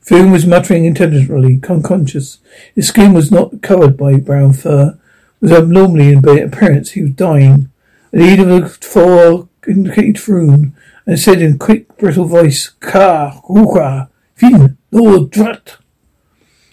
Froon 0.00 0.30
was 0.32 0.46
muttering 0.46 0.84
intelligently, 0.86 1.60
unconscious. 1.68 2.38
His 2.74 2.88
skin 2.88 3.12
was 3.12 3.30
not 3.30 3.60
covered 3.62 3.96
by 3.96 4.16
brown 4.16 4.54
fur. 4.54 4.98
Was 5.40 5.52
abnormally 5.52 6.12
in 6.12 6.18
appearance. 6.26 6.92
He 6.92 7.02
was 7.02 7.12
dying. 7.12 7.70
The 8.10 8.18
leader 8.18 8.50
of 8.50 8.80
the 8.80 8.86
four 8.86 9.48
indicated 9.66 10.16
Froon 10.16 10.72
and 11.06 11.18
said 11.18 11.40
in 11.42 11.58
quick, 11.58 11.96
brittle 11.98 12.24
voice, 12.24 12.70
Ka, 12.80 13.40
Ruka, 13.48 14.08
Fin, 14.34 14.78
Lord 14.90 15.30
Drat. 15.30 15.76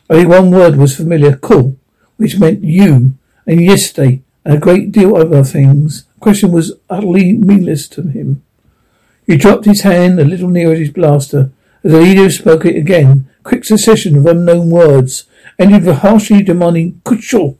Only 0.10 0.26
one 0.26 0.52
word 0.52 0.76
was 0.76 0.96
familiar, 0.96 1.36
Kul, 1.36 1.78
which 2.18 2.40
meant 2.40 2.64
you, 2.64 3.14
and 3.48 3.62
yesterday, 3.62 4.22
and 4.44 4.56
a 4.56 4.60
great 4.60 4.92
deal 4.92 5.16
of 5.16 5.32
other 5.32 5.44
things. 5.44 6.04
The 6.16 6.20
question 6.20 6.52
was 6.52 6.74
utterly 6.90 7.34
meaningless 7.34 7.88
to 7.90 8.04
him. 8.04 8.44
He 9.26 9.38
dropped 9.38 9.66
his 9.66 9.82
hand 9.82 10.20
a 10.20 10.26
little 10.26 10.50
nearer 10.50 10.76
his 10.76 10.92
blaster 10.92 11.52
as 11.84 11.92
the 11.92 12.00
leader 12.00 12.30
spoke 12.32 12.66
it 12.66 12.76
again, 12.76 13.30
quick 13.44 13.64
succession 13.64 14.18
of 14.18 14.26
unknown 14.26 14.72
words, 14.72 15.26
ended 15.60 15.86
with 15.86 15.98
harshly 15.98 16.42
demanding 16.42 17.00
Kuchel. 17.06 17.58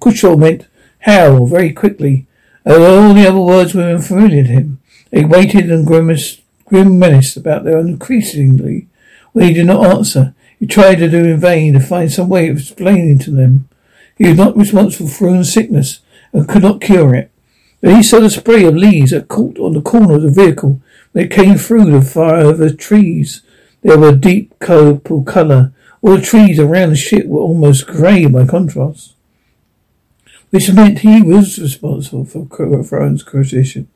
Kuchel 0.00 0.38
meant 0.38 0.66
how, 1.00 1.44
very 1.44 1.72
quickly. 1.72 2.26
And 2.64 2.82
all 2.82 3.14
the 3.14 3.28
other 3.28 3.40
words 3.40 3.72
were 3.72 3.82
unfamiliar 3.82 4.42
to 4.42 4.50
him. 4.50 4.80
They 5.10 5.24
waited 5.24 5.70
and 5.70 5.86
grimaced, 5.86 6.42
grim 6.64 6.98
menace 6.98 7.36
about 7.36 7.64
their 7.64 7.78
increasingly. 7.78 8.88
When 9.32 9.46
he 9.46 9.54
did 9.54 9.66
not 9.66 9.86
answer, 9.86 10.34
he 10.60 10.66
tried 10.66 10.96
to 10.96 11.08
do 11.08 11.24
in 11.24 11.40
vain 11.40 11.72
to 11.72 11.80
find 11.80 12.12
some 12.12 12.28
way 12.28 12.48
of 12.48 12.58
explaining 12.58 13.18
to 13.20 13.30
them. 13.30 13.68
He 14.16 14.28
was 14.28 14.36
not 14.36 14.56
responsible 14.56 15.08
for 15.08 15.14
Froon's 15.14 15.52
sickness 15.52 16.00
and 16.32 16.46
could 16.46 16.62
not 16.62 16.82
cure 16.82 17.14
it. 17.14 17.30
He 17.80 18.02
saw 18.02 18.20
the 18.20 18.28
spray 18.28 18.64
of 18.64 18.76
leaves 18.76 19.10
that 19.12 19.28
caught 19.28 19.58
on 19.58 19.72
the 19.72 19.80
corner 19.80 20.16
of 20.16 20.22
the 20.22 20.30
vehicle 20.30 20.82
when 21.12 21.24
it 21.24 21.30
came 21.30 21.56
through 21.56 21.86
the 21.86 22.02
fire 22.02 22.50
of 22.50 22.58
the 22.58 22.74
trees. 22.74 23.40
They 23.80 23.96
were 23.96 24.14
deep 24.14 24.58
purple 24.58 25.24
colour. 25.24 25.72
All 26.02 26.16
the 26.16 26.22
trees 26.22 26.58
around 26.58 26.90
the 26.90 26.96
ship 26.96 27.26
were 27.26 27.40
almost 27.40 27.86
grey 27.86 28.26
by 28.26 28.44
contrast. 28.46 29.14
Which 30.50 30.70
meant 30.70 30.98
he 30.98 31.22
was 31.22 31.58
responsible 31.58 32.26
for 32.26 32.44
Froon's 32.44 33.22
creation. 33.22 33.88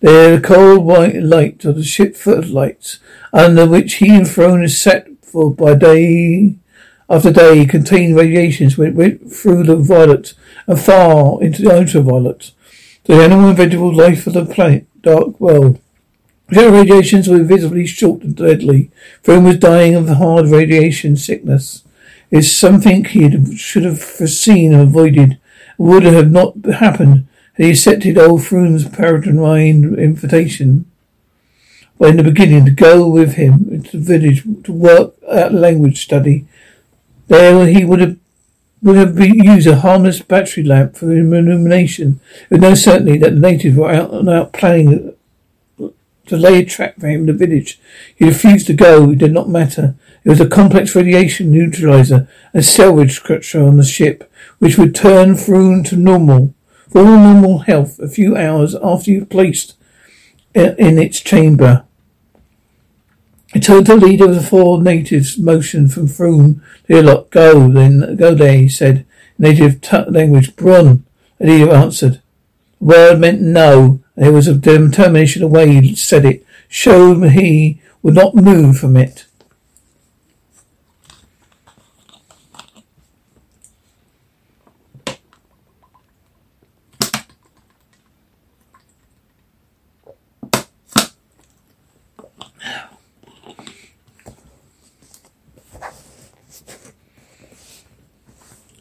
There, 0.00 0.36
the 0.36 0.42
cold 0.42 0.84
white 0.84 1.16
light 1.22 1.64
of 1.64 1.76
the 1.76 1.84
ship 1.84 2.16
footlights, 2.16 2.98
under 3.32 3.66
which 3.66 3.94
he 3.94 4.10
and 4.14 4.26
Froon 4.26 4.68
sat 4.68 5.08
for 5.32 5.52
by 5.52 5.74
day 5.74 6.56
after 7.08 7.32
day, 7.32 7.66
contained 7.66 8.16
radiations 8.16 8.78
which 8.78 8.94
went 8.94 9.32
through 9.32 9.64
the 9.64 9.76
violet 9.76 10.34
and 10.66 10.80
far 10.80 11.42
into 11.42 11.62
the 11.62 11.76
ultraviolet. 11.76 12.52
The 13.04 13.14
animal 13.14 13.48
and 13.48 13.56
vegetable 13.56 13.94
life 13.94 14.26
of 14.26 14.34
the 14.34 14.46
planet, 14.46 14.86
dark 15.02 15.40
world. 15.40 15.80
The 16.48 16.70
radiations 16.70 17.28
were 17.28 17.42
visibly 17.42 17.86
short 17.86 18.22
and 18.22 18.36
deadly. 18.36 18.90
Froon 19.22 19.44
was 19.44 19.58
dying 19.58 19.94
of 19.94 20.06
the 20.06 20.16
hard 20.16 20.46
radiation 20.46 21.16
sickness. 21.16 21.82
It's 22.30 22.50
something 22.50 23.04
he 23.04 23.56
should 23.56 23.84
have 23.84 24.00
foreseen 24.00 24.72
and 24.72 24.82
avoided. 24.82 25.38
Would 25.78 26.04
have 26.04 26.30
not 26.30 26.64
happened 26.64 27.26
had 27.54 27.66
he 27.66 27.72
accepted 27.72 28.16
old 28.16 28.42
Froon's 28.42 28.88
peregrine 28.88 29.98
invitation. 29.98 30.90
But 31.98 32.10
in 32.10 32.16
the 32.16 32.24
beginning, 32.24 32.64
to 32.64 32.70
go 32.70 33.08
with 33.08 33.34
him 33.34 33.68
into 33.70 33.98
the 33.98 34.04
village 34.04 34.44
to 34.64 34.72
work 34.72 35.14
at 35.28 35.54
language 35.54 36.02
study. 36.02 36.46
There 37.28 37.66
he 37.66 37.84
would 37.84 38.00
have 38.00 38.16
would 38.82 38.96
have 38.96 39.18
used 39.20 39.68
a 39.68 39.76
harmless 39.76 40.20
battery 40.20 40.64
lamp 40.64 40.96
for 40.96 41.12
illumination. 41.12 42.20
With 42.50 42.60
no 42.60 42.74
certainty 42.74 43.16
that 43.18 43.34
the 43.34 43.40
natives 43.40 43.76
were 43.76 43.90
out 43.90 44.12
and 44.12 44.28
out 44.28 44.52
planning 44.52 45.14
to 45.78 46.36
lay 46.36 46.58
a 46.58 46.64
trap 46.64 46.94
for 46.98 47.08
him 47.08 47.20
in 47.20 47.26
the 47.26 47.32
village. 47.32 47.80
He 48.14 48.24
refused 48.24 48.66
to 48.68 48.74
go. 48.74 49.10
It 49.10 49.18
did 49.18 49.32
not 49.32 49.48
matter. 49.48 49.94
It 50.24 50.30
was 50.30 50.40
a 50.40 50.48
complex 50.48 50.94
radiation 50.94 51.50
neutralizer 51.50 52.28
and 52.54 52.64
salvage 52.64 53.16
structure 53.16 53.62
on 53.62 53.76
the 53.76 53.84
ship, 53.84 54.30
which 54.58 54.78
would 54.78 54.94
turn 54.94 55.36
Froon 55.36 55.84
to 55.84 55.96
normal, 55.96 56.54
for 56.88 57.00
all 57.00 57.18
normal 57.18 57.58
health, 57.60 57.98
a 57.98 58.08
few 58.08 58.36
hours 58.36 58.74
after 58.82 59.10
you 59.10 59.24
placed 59.24 59.74
in 60.54 60.98
its 60.98 61.20
chamber. 61.20 61.84
He 63.52 63.60
told 63.60 63.86
the 63.86 63.96
leader 63.96 64.24
of 64.24 64.34
the 64.34 64.42
four 64.42 64.82
natives 64.82 65.38
motion 65.38 65.88
from 65.88 66.08
Froon 66.08 66.62
to 66.86 66.94
airlock. 66.94 67.30
Go, 67.30 67.68
then 67.68 68.16
go 68.16 68.34
there, 68.34 68.56
he 68.56 68.68
said. 68.68 69.04
Native 69.38 69.80
t- 69.80 70.04
language, 70.08 70.56
Brun. 70.56 71.04
The 71.38 71.46
leader 71.46 71.70
answered. 71.72 72.22
The 72.78 72.84
word 72.84 73.20
meant 73.20 73.42
no. 73.42 74.00
There 74.16 74.32
was 74.32 74.48
a 74.48 74.54
determination 74.54 75.42
the 75.42 75.48
way 75.48 75.80
he 75.80 75.94
said 75.94 76.24
it 76.24 76.46
showed 76.68 77.22
he 77.30 77.80
would 78.02 78.14
not 78.14 78.34
move 78.34 78.78
from 78.78 78.96
it. 78.96 79.26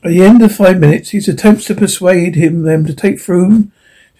At 0.03 0.09
the 0.09 0.23
end 0.23 0.41
of 0.41 0.55
five 0.55 0.79
minutes, 0.79 1.11
his 1.11 1.27
attempts 1.27 1.65
to 1.65 1.75
persuade 1.75 2.35
him 2.35 2.63
them 2.63 2.85
to 2.85 2.93
take 2.93 3.19
Froon 3.19 3.71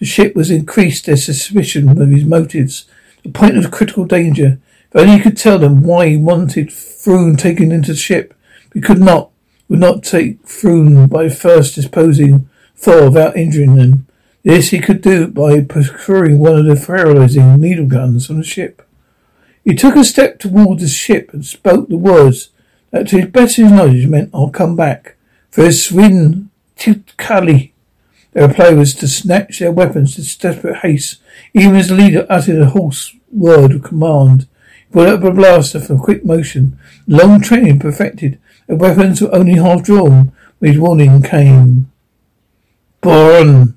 the 0.02 0.06
ship 0.06 0.34
was 0.34 0.50
increased 0.50 1.06
their 1.06 1.16
suspicion 1.16 2.02
of 2.02 2.08
his 2.08 2.24
motives. 2.24 2.86
The 3.22 3.28
point 3.28 3.56
of 3.56 3.70
critical 3.70 4.04
danger. 4.04 4.58
If 4.90 4.96
only 4.96 5.12
he 5.18 5.22
could 5.22 5.36
tell 5.36 5.60
them 5.60 5.84
why 5.84 6.08
he 6.08 6.16
wanted 6.16 6.70
Froon 6.70 7.38
taken 7.38 7.70
into 7.70 7.92
the 7.92 7.96
ship. 7.96 8.34
He 8.74 8.80
could 8.80 8.98
not, 8.98 9.30
would 9.68 9.78
not 9.78 10.02
take 10.02 10.44
Froon 10.44 11.08
by 11.08 11.28
first 11.28 11.76
disposing 11.76 12.50
Thor 12.74 13.10
without 13.10 13.36
injuring 13.36 13.76
them. 13.76 14.08
This 14.42 14.70
he 14.70 14.80
could 14.80 15.02
do 15.02 15.28
by 15.28 15.60
procuring 15.60 16.40
one 16.40 16.56
of 16.56 16.66
the 16.66 16.84
paralyzing 16.84 17.60
needle 17.60 17.86
guns 17.86 18.26
from 18.26 18.38
the 18.38 18.42
ship. 18.42 18.82
He 19.62 19.76
took 19.76 19.94
a 19.94 20.02
step 20.02 20.40
toward 20.40 20.80
the 20.80 20.88
ship 20.88 21.32
and 21.32 21.46
spoke 21.46 21.88
the 21.88 21.96
words 21.96 22.48
that 22.90 23.06
to 23.10 23.20
his 23.20 23.30
best 23.30 23.56
knowledge 23.60 24.08
meant 24.08 24.30
I'll 24.34 24.50
come 24.50 24.74
back. 24.74 25.14
For 25.52 25.70
swin 25.70 26.50
Tikali. 26.78 27.72
Their 28.32 28.48
reply 28.48 28.70
was 28.70 28.94
to 28.94 29.06
snatch 29.06 29.58
their 29.58 29.70
weapons 29.70 30.16
in 30.16 30.24
desperate 30.24 30.78
haste, 30.78 31.18
even 31.52 31.76
as 31.76 31.88
the 31.88 31.94
leader 31.94 32.26
uttered 32.30 32.62
a 32.62 32.70
hoarse 32.70 33.14
word 33.30 33.72
of 33.72 33.82
command. 33.82 34.46
He 34.78 34.92
pulled 34.92 35.08
up 35.08 35.22
a 35.22 35.30
blaster 35.30 35.78
for 35.78 35.98
quick 35.98 36.24
motion. 36.24 36.78
Long 37.06 37.42
training 37.42 37.80
perfected. 37.80 38.40
The 38.66 38.76
weapons 38.76 39.20
were 39.20 39.34
only 39.34 39.56
half 39.56 39.82
drawn 39.82 40.32
when 40.58 40.72
his 40.72 40.80
warning 40.80 41.20
came. 41.20 41.92
Born! 43.02 43.76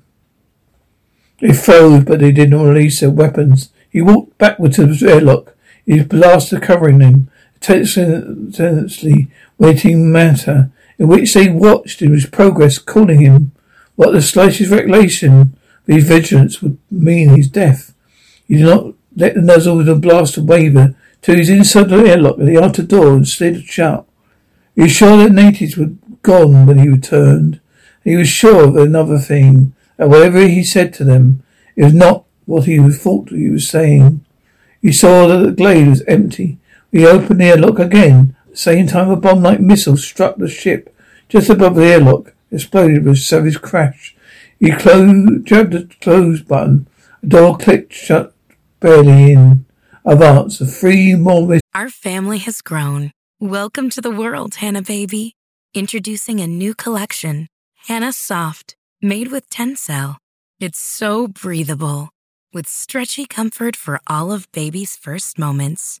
They 1.40 1.52
froze, 1.52 2.04
but 2.04 2.20
they 2.20 2.32
did 2.32 2.48
not 2.48 2.62
release 2.64 3.00
their 3.00 3.10
weapons. 3.10 3.68
He 3.90 4.00
walked 4.00 4.38
backward 4.38 4.72
to 4.74 4.86
the 4.86 5.10
airlock, 5.10 5.54
his 5.84 6.06
blaster 6.06 6.58
covering 6.58 7.00
him, 7.00 7.30
tenaciously 7.60 9.28
waiting 9.58 10.10
matter, 10.10 10.70
in 10.98 11.08
which 11.08 11.34
they 11.34 11.48
watched 11.48 12.02
in 12.02 12.12
his 12.12 12.26
progress, 12.26 12.78
calling 12.78 13.20
him 13.20 13.52
what 13.94 14.12
the 14.12 14.22
slightest 14.22 14.70
recollection 14.70 15.40
of 15.40 15.48
his 15.86 16.06
vigilance 16.06 16.62
would 16.62 16.78
mean 16.90 17.30
his 17.30 17.48
death. 17.48 17.94
He 18.46 18.56
did 18.56 18.66
not 18.66 18.94
let 19.16 19.34
the 19.34 19.42
nozzle 19.42 19.80
of 19.80 19.86
the 19.86 19.94
blaster 19.94 20.42
waver 20.42 20.94
to 21.22 21.34
his 21.34 21.48
inside 21.48 21.88
the 21.88 21.96
airlock 21.96 22.38
at 22.38 22.46
the 22.46 22.62
outer 22.62 22.82
door 22.82 23.14
and 23.14 23.26
slid 23.26 23.64
shut. 23.64 24.06
He 24.74 24.82
was 24.82 24.92
sure 24.92 25.16
that 25.16 25.32
natives 25.32 25.76
were 25.76 25.92
gone 26.22 26.66
when 26.66 26.78
he 26.78 26.88
returned. 26.88 27.60
He 28.04 28.16
was 28.16 28.28
sure 28.28 28.64
of 28.68 28.76
another 28.76 29.18
thing, 29.18 29.74
that 29.96 30.08
whatever 30.08 30.46
he 30.46 30.62
said 30.62 30.92
to 30.94 31.04
them, 31.04 31.42
it 31.74 31.84
was 31.84 31.94
not 31.94 32.24
what 32.44 32.66
he 32.66 32.78
thought 32.90 33.30
he 33.30 33.50
was 33.50 33.68
saying. 33.68 34.24
He 34.80 34.92
saw 34.92 35.26
that 35.26 35.38
the 35.38 35.50
glade 35.50 35.88
was 35.88 36.02
empty. 36.02 36.58
He 36.92 37.06
opened 37.06 37.40
the 37.40 37.46
airlock 37.46 37.78
again. 37.78 38.36
Same 38.56 38.86
time, 38.86 39.10
a 39.10 39.16
bomb-like 39.16 39.60
missile 39.60 39.98
struck 39.98 40.36
the 40.36 40.48
ship 40.48 40.96
just 41.28 41.50
above 41.50 41.74
the 41.74 41.84
airlock, 41.84 42.32
exploded 42.50 43.04
with 43.04 43.12
a 43.12 43.16
savage 43.16 43.60
crash. 43.60 44.16
He 44.58 44.72
closed, 44.72 45.44
jabbed 45.44 45.72
the 45.74 45.94
close 46.00 46.40
button. 46.40 46.88
The 47.20 47.28
door 47.28 47.58
clicked 47.58 47.92
shut 47.92 48.34
barely 48.80 49.32
in. 49.32 49.66
Advance 50.06 50.62
of 50.62 50.74
three 50.74 51.14
more 51.14 51.46
miss- 51.46 51.60
Our 51.74 51.90
family 51.90 52.38
has 52.38 52.62
grown. 52.62 53.12
Welcome 53.38 53.90
to 53.90 54.00
the 54.00 54.10
world, 54.10 54.54
Hannah 54.54 54.80
baby. 54.80 55.34
Introducing 55.74 56.40
a 56.40 56.46
new 56.46 56.74
collection, 56.74 57.48
Hannah 57.88 58.14
Soft, 58.14 58.74
made 59.02 59.30
with 59.30 59.50
Tencel. 59.50 60.16
It's 60.60 60.78
so 60.78 61.28
breathable, 61.28 62.08
with 62.54 62.66
stretchy 62.66 63.26
comfort 63.26 63.76
for 63.76 64.00
all 64.06 64.32
of 64.32 64.50
baby's 64.52 64.96
first 64.96 65.38
moments. 65.38 66.00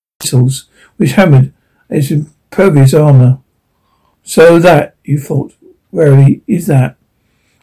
missiles 0.21 0.65
which 0.97 1.13
hammered 1.13 1.53
its 1.89 2.11
impervious 2.11 2.93
armour. 2.93 3.39
So 4.23 4.59
that, 4.59 4.95
you 5.03 5.17
thought, 5.17 5.53
warily, 5.91 6.41
is 6.47 6.67
that. 6.67 6.95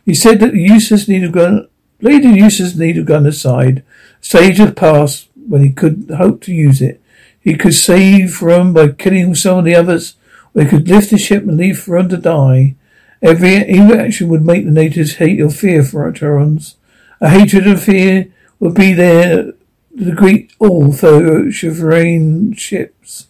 He 0.05 0.14
said 0.14 0.40
that 0.40 0.53
the 0.53 0.61
useless 0.61 1.09
needle 1.09 1.31
gun, 1.31 1.68
laid 2.01 2.25
the 2.25 2.31
useless 2.31 2.75
needle 2.75 3.05
gun 3.05 3.27
aside. 3.27 3.85
Stage 4.21 4.59
had 4.59 4.77
passed 4.77 5.29
when 5.35 5.62
he 5.62 5.71
could 5.71 6.11
hope 6.16 6.42
to 6.42 6.53
use 6.53 6.83
it. 6.83 7.01
He 7.40 7.57
could 7.57 7.75
save 7.75 8.42
Rome 8.42 8.73
by 8.73 8.88
killing 8.88 9.35
some 9.35 9.59
of 9.59 9.64
the 9.64 9.75
others, 9.75 10.16
or 10.55 10.62
he 10.62 10.68
could 10.68 10.88
lift 10.88 11.11
the 11.11 11.18
ship 11.18 11.44
and 11.44 11.57
leave 11.57 11.88
Rome 11.88 12.09
to 12.09 12.16
die. 12.16 12.75
Every 13.23 13.57
action 13.57 14.29
would 14.29 14.44
make 14.44 14.64
the 14.64 14.71
natives 14.71 15.14
hate 15.14 15.40
or 15.40 15.51
fear 15.51 15.83
for 15.83 16.11
Terrans. 16.12 16.77
A 17.21 17.31
hatred 17.31 17.66
and 17.66 17.81
fear 17.81 18.29
would 18.61 18.75
be 18.75 18.92
there 18.92 19.53
the 19.98 20.12
Greek 20.12 20.54
all 20.61 20.92
sovereign 20.92 22.54
ships. 22.54 23.26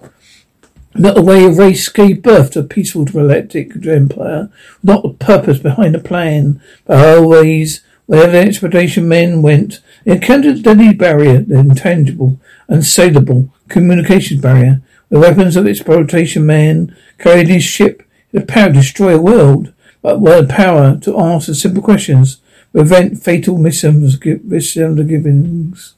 Not 0.94 1.16
a 1.16 1.22
way 1.22 1.46
of 1.46 1.56
race 1.56 1.88
gave 1.88 2.22
birth 2.22 2.50
to 2.52 2.60
a 2.60 2.64
peaceful 2.64 3.06
galactic 3.06 3.74
empire, 3.86 4.50
not 4.82 5.02
the 5.02 5.14
purpose 5.14 5.58
behind 5.58 5.94
the 5.94 5.98
plan, 5.98 6.60
but 6.84 7.16
always, 7.16 7.80
wherever 8.04 8.36
expedition 8.36 9.08
men 9.08 9.40
went, 9.40 9.80
they 10.04 10.12
encountered 10.12 10.62
deadly 10.62 10.92
barrier, 10.92 11.40
the 11.40 11.58
intangible, 11.58 12.38
unsaleable 12.68 13.48
communications 13.68 14.42
barrier. 14.42 14.82
The 15.08 15.20
weapons 15.20 15.56
of 15.56 15.66
exploitation 15.66 16.44
man 16.44 16.94
carried 17.16 17.48
his 17.48 17.64
ship, 17.64 18.02
the 18.32 18.42
power 18.42 18.68
to 18.68 18.74
destroy 18.74 19.14
a 19.14 19.22
world, 19.22 19.72
but 20.02 20.20
were 20.20 20.46
power 20.46 20.98
to 20.98 21.18
answer 21.18 21.54
simple 21.54 21.82
questions, 21.82 22.42
prevent 22.72 23.22
fatal 23.22 23.56
misunderstandings 23.56 25.94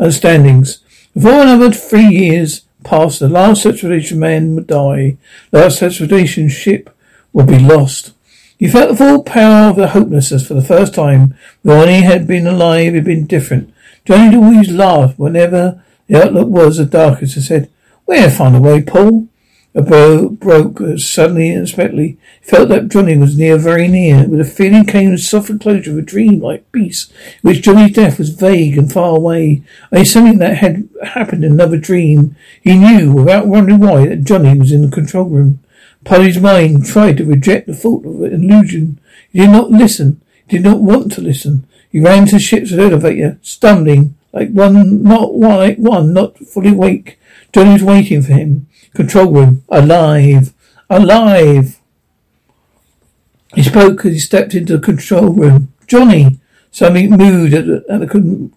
understandings. 0.00 0.78
Before 1.14 1.42
another 1.42 1.70
three 1.70 2.08
years 2.08 2.62
passed, 2.82 3.20
the 3.20 3.28
last 3.28 3.66
expedition 3.66 4.18
man 4.18 4.54
would 4.54 4.66
die. 4.66 5.18
The 5.50 5.60
last 5.60 5.82
expedition 5.82 6.48
ship 6.48 6.96
would 7.32 7.46
be 7.46 7.58
lost. 7.58 8.12
He 8.58 8.68
felt 8.68 8.90
the 8.90 8.96
full 8.96 9.22
power 9.22 9.70
of 9.70 9.76
the 9.76 9.88
hopelessness 9.88 10.46
for 10.46 10.54
the 10.54 10.64
first 10.64 10.94
time. 10.94 11.34
When 11.62 11.88
he 11.88 12.02
had 12.02 12.26
been 12.26 12.46
alive, 12.46 12.90
he 12.90 12.96
had 12.96 13.04
been 13.04 13.26
different. 13.26 13.72
Johnny 14.04 14.36
always 14.36 14.70
laughed 14.70 15.18
whenever 15.18 15.82
the 16.06 16.24
outlook 16.24 16.48
was 16.48 16.76
the 16.76 16.84
darkest 16.84 17.36
and 17.36 17.44
said, 17.44 17.70
We'll 18.06 18.30
find 18.30 18.56
a 18.56 18.60
way, 18.60 18.82
Paul. 18.82 19.28
A 19.72 19.82
bow 19.82 20.28
broke 20.28 20.80
as 20.80 21.08
suddenly 21.08 21.50
and 21.50 21.58
unexpectedly. 21.58 22.18
He 22.42 22.50
felt 22.50 22.70
that 22.70 22.88
Johnny 22.88 23.16
was 23.16 23.38
near, 23.38 23.56
very 23.56 23.86
near. 23.86 24.26
With 24.26 24.40
a 24.40 24.44
feeling 24.44 24.84
came 24.84 25.12
the 25.12 25.18
soft 25.18 25.48
enclosure 25.48 25.92
of 25.92 25.98
a 25.98 26.02
dream-like 26.02 26.72
peace, 26.72 27.08
in 27.42 27.50
which 27.50 27.62
Johnny's 27.62 27.94
death 27.94 28.18
was 28.18 28.30
vague 28.30 28.76
and 28.76 28.92
far 28.92 29.16
away, 29.16 29.62
only 29.92 30.04
something 30.04 30.38
that 30.38 30.56
had 30.56 30.88
happened 31.04 31.44
in 31.44 31.52
another 31.52 31.76
dream. 31.76 32.34
He 32.60 32.76
knew, 32.76 33.12
without 33.12 33.46
wondering 33.46 33.78
why, 33.78 34.08
that 34.08 34.24
Johnny 34.24 34.58
was 34.58 34.72
in 34.72 34.82
the 34.82 34.90
control 34.90 35.26
room. 35.26 35.60
His 36.04 36.40
mind 36.40 36.86
tried 36.86 37.18
to 37.18 37.24
reject 37.24 37.68
the 37.68 37.74
thought 37.74 38.04
of 38.04 38.22
an 38.22 38.32
illusion. 38.50 38.98
He 39.30 39.38
did 39.38 39.50
not 39.50 39.70
listen. 39.70 40.20
He 40.48 40.56
did 40.56 40.64
not 40.64 40.80
want 40.80 41.12
to 41.12 41.20
listen. 41.20 41.64
He 41.92 42.00
ran 42.00 42.26
to 42.26 42.32
the 42.32 42.40
ship's 42.40 42.72
elevator, 42.72 43.38
stumbling, 43.42 44.16
like 44.32 44.50
one, 44.50 45.04
not 45.04 45.34
like 45.34 45.76
one, 45.76 46.12
not 46.12 46.38
fully 46.38 46.70
awake. 46.70 47.18
Johnny 47.52 47.72
was 47.72 47.82
waiting 47.82 48.22
for 48.22 48.32
him. 48.32 48.66
Control 48.94 49.32
room. 49.32 49.64
Alive. 49.68 50.52
Alive. 50.88 51.80
He 53.54 53.62
spoke 53.62 54.04
as 54.04 54.12
he 54.12 54.18
stepped 54.18 54.54
into 54.54 54.76
the 54.76 54.82
control 54.82 55.32
room. 55.32 55.72
Johnny. 55.86 56.40
Something 56.70 57.10
moved 57.10 57.52
at 57.54 57.66
the, 57.66 57.84
at 57.88 58.00
the 58.00 58.06
con- 58.06 58.52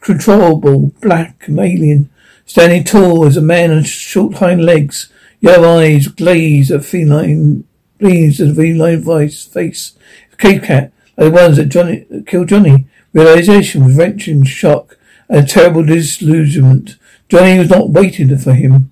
controllable 0.00 0.92
black 1.00 1.44
alien, 1.48 2.08
standing 2.46 2.84
tall 2.84 3.24
as 3.24 3.36
a 3.36 3.40
man 3.40 3.72
on 3.72 3.82
short 3.82 4.34
hind 4.34 4.64
legs, 4.64 5.10
yellow 5.40 5.78
eyes 5.78 6.06
glazed 6.06 6.70
at 6.70 6.84
feline, 6.84 7.64
at 8.00 8.08
a 8.10 8.54
feline 8.54 9.00
voice, 9.00 9.44
face, 9.44 9.92
cave 10.38 10.62
cat, 10.62 10.92
the 11.16 11.30
ones 11.30 11.56
that 11.56 11.66
Johnny 11.66 12.06
that 12.10 12.26
killed 12.26 12.48
Johnny. 12.48 12.86
Realization 13.12 13.84
was 13.84 13.96
wrenching 13.96 14.44
shock 14.44 14.96
and 15.28 15.48
terrible 15.48 15.84
disillusionment. 15.84 16.96
Johnny 17.28 17.58
was 17.58 17.70
not 17.70 17.90
waiting 17.90 18.36
for 18.38 18.54
him. 18.54 18.91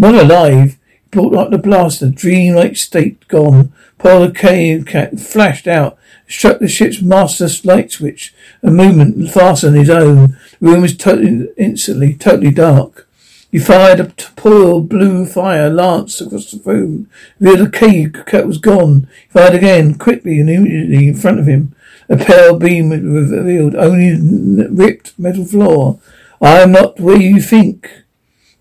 Not 0.00 0.14
alive. 0.14 0.78
He 0.94 1.08
brought 1.10 1.34
up 1.34 1.50
the 1.50 1.58
blaster, 1.58 2.08
dreamlike 2.08 2.78
state 2.78 3.28
gone. 3.28 3.70
Paul 3.98 4.28
the 4.28 4.32
cave 4.32 4.86
cat 4.86 5.20
flashed 5.20 5.66
out, 5.66 5.98
struck 6.26 6.58
the 6.58 6.68
ship's 6.68 7.02
master 7.02 7.46
light 7.64 7.92
switch, 7.92 8.34
a 8.62 8.70
movement 8.70 9.30
faster 9.30 9.68
than 9.68 9.78
his 9.78 9.90
own. 9.90 10.38
The 10.58 10.70
room 10.70 10.80
was 10.80 10.96
totally, 10.96 11.50
instantly, 11.58 12.14
totally 12.14 12.50
dark. 12.50 13.06
He 13.52 13.58
fired 13.58 14.00
a 14.00 14.04
pale 14.06 14.80
blue 14.80 15.26
fire 15.26 15.68
lance 15.68 16.18
across 16.22 16.50
the 16.50 16.62
room. 16.64 17.10
The 17.38 17.52
other 17.52 17.68
cave 17.68 18.24
cat 18.24 18.46
was 18.46 18.56
gone. 18.56 19.06
He 19.24 19.28
fired 19.28 19.54
again, 19.54 19.98
quickly 19.98 20.40
and 20.40 20.48
immediately 20.48 21.08
in 21.08 21.14
front 21.14 21.40
of 21.40 21.46
him. 21.46 21.74
A 22.08 22.16
pale 22.16 22.58
beam 22.58 22.88
revealed 22.88 23.74
only 23.74 24.18
ripped 24.66 25.18
metal 25.18 25.44
floor. 25.44 26.00
I 26.40 26.60
am 26.60 26.72
not 26.72 26.98
where 26.98 27.20
you 27.20 27.42
think. 27.42 28.04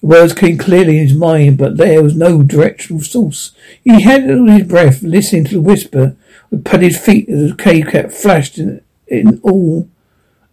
The 0.02 0.08
words 0.08 0.34
came 0.34 0.58
clearly 0.58 0.98
in 0.98 1.08
his 1.08 1.18
mind, 1.18 1.58
but 1.58 1.78
there 1.78 2.02
was 2.02 2.16
no 2.16 2.42
directional 2.42 3.02
source. 3.02 3.52
He 3.84 4.02
held 4.02 4.50
his 4.50 4.68
breath, 4.68 5.04
listening 5.04 5.46
to 5.46 5.56
the 5.56 5.62
whisper 5.62 6.16
of 6.52 6.64
padded 6.64 6.96
feet 6.96 7.28
as 7.30 7.52
the 7.52 7.56
cave 7.56 7.88
cat 7.88 8.14
flashed 8.14 8.58
in, 8.58 8.82
in 9.08 9.40
all 9.44 9.90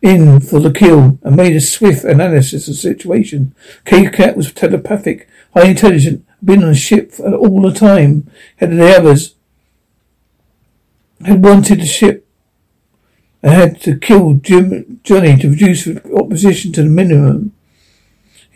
in 0.02 0.40
for 0.40 0.60
the 0.60 0.72
kill 0.72 1.18
and 1.22 1.36
made 1.36 1.56
a 1.56 1.60
swift 1.60 2.04
analysis 2.04 2.68
of 2.68 2.74
the 2.74 2.78
situation. 2.78 3.54
Cave 3.84 4.12
cat 4.12 4.36
was 4.36 4.52
telepathic, 4.52 5.28
highly 5.54 5.70
intelligent, 5.70 6.24
been 6.44 6.62
on 6.62 6.70
the 6.70 6.74
ship 6.76 7.14
all 7.18 7.62
the 7.62 7.72
time. 7.72 8.30
Had 8.56 8.70
the 8.70 8.96
others 8.96 9.34
had 11.24 11.42
wanted 11.42 11.80
the 11.80 11.86
ship 11.86 12.26
and 13.42 13.52
had 13.52 13.80
to 13.82 13.96
kill 13.96 14.34
Jim, 14.34 15.00
Johnny 15.02 15.36
to 15.38 15.50
reduce 15.50 15.88
opposition 16.14 16.72
to 16.72 16.82
the 16.82 16.88
minimum. 16.88 17.52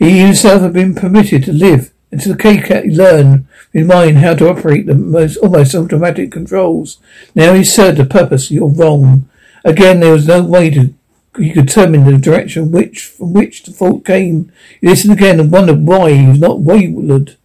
He 0.01 0.17
himself 0.17 0.63
had 0.63 0.73
been 0.73 0.95
permitted 0.95 1.43
to 1.43 1.53
live 1.53 1.93
until 2.11 2.33
the 2.33 2.41
K-Cat 2.41 2.87
learned 2.87 3.45
in 3.71 3.85
mind 3.85 4.17
how 4.17 4.33
to 4.33 4.49
operate 4.49 4.87
the 4.87 4.95
most 4.95 5.37
almost 5.37 5.75
automatic 5.75 6.31
controls. 6.31 6.97
Now 7.35 7.53
he 7.53 7.63
served 7.63 7.99
a 7.99 8.05
purpose. 8.05 8.49
You're 8.49 8.67
wrong. 8.67 9.29
Again, 9.63 9.99
there 9.99 10.13
was 10.13 10.25
no 10.25 10.41
way 10.41 10.71
to 10.71 10.95
he 11.37 11.51
could 11.51 11.67
determine 11.67 12.05
the 12.05 12.17
direction 12.17 12.71
which 12.71 13.05
from 13.05 13.33
which 13.33 13.61
the 13.61 13.71
fault 13.71 14.03
came. 14.03 14.51
He 14.81 14.87
listened 14.87 15.13
again 15.13 15.39
and 15.39 15.51
wondered 15.51 15.85
why 15.85 16.13
he 16.13 16.25
was 16.25 16.39
not 16.39 16.61
wayward. 16.61 17.37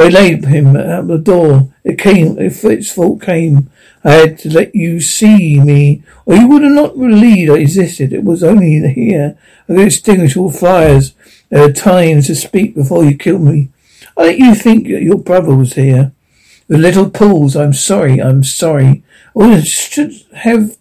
Waylaid 0.00 0.46
him 0.46 0.76
at 0.76 1.06
the 1.08 1.18
door. 1.18 1.72
It 1.84 1.98
came 1.98 2.38
if 2.38 2.64
its 2.64 2.90
fault 2.90 3.20
came. 3.20 3.70
I 4.02 4.12
had 4.12 4.38
to 4.38 4.48
let 4.48 4.74
you 4.74 4.98
see 5.00 5.60
me, 5.60 6.02
or 6.24 6.36
you 6.36 6.48
would 6.48 6.62
have 6.62 6.72
not 6.72 6.98
believed 6.98 7.50
I 7.50 7.58
existed. 7.58 8.12
It 8.12 8.24
was 8.24 8.42
only 8.42 8.80
here 8.92 9.36
I 9.68 9.74
could 9.74 9.86
extinguish 9.86 10.36
all 10.38 10.50
fires 10.50 11.14
there 11.50 11.68
are 11.68 11.72
times 11.72 12.28
to 12.28 12.34
speak 12.34 12.74
before 12.74 13.04
you 13.04 13.16
kill 13.16 13.40
me. 13.40 13.68
I 14.16 14.22
let 14.22 14.38
you 14.38 14.54
think 14.54 14.84
that 14.84 15.02
your 15.02 15.18
brother 15.18 15.54
was 15.54 15.74
here. 15.74 16.12
The 16.68 16.78
little 16.78 17.10
pools, 17.10 17.56
I'm 17.56 17.72
sorry, 17.72 18.22
I'm 18.22 18.44
sorry. 18.44 19.02
I 19.38 19.60
should 19.60 20.12
have 20.32 20.78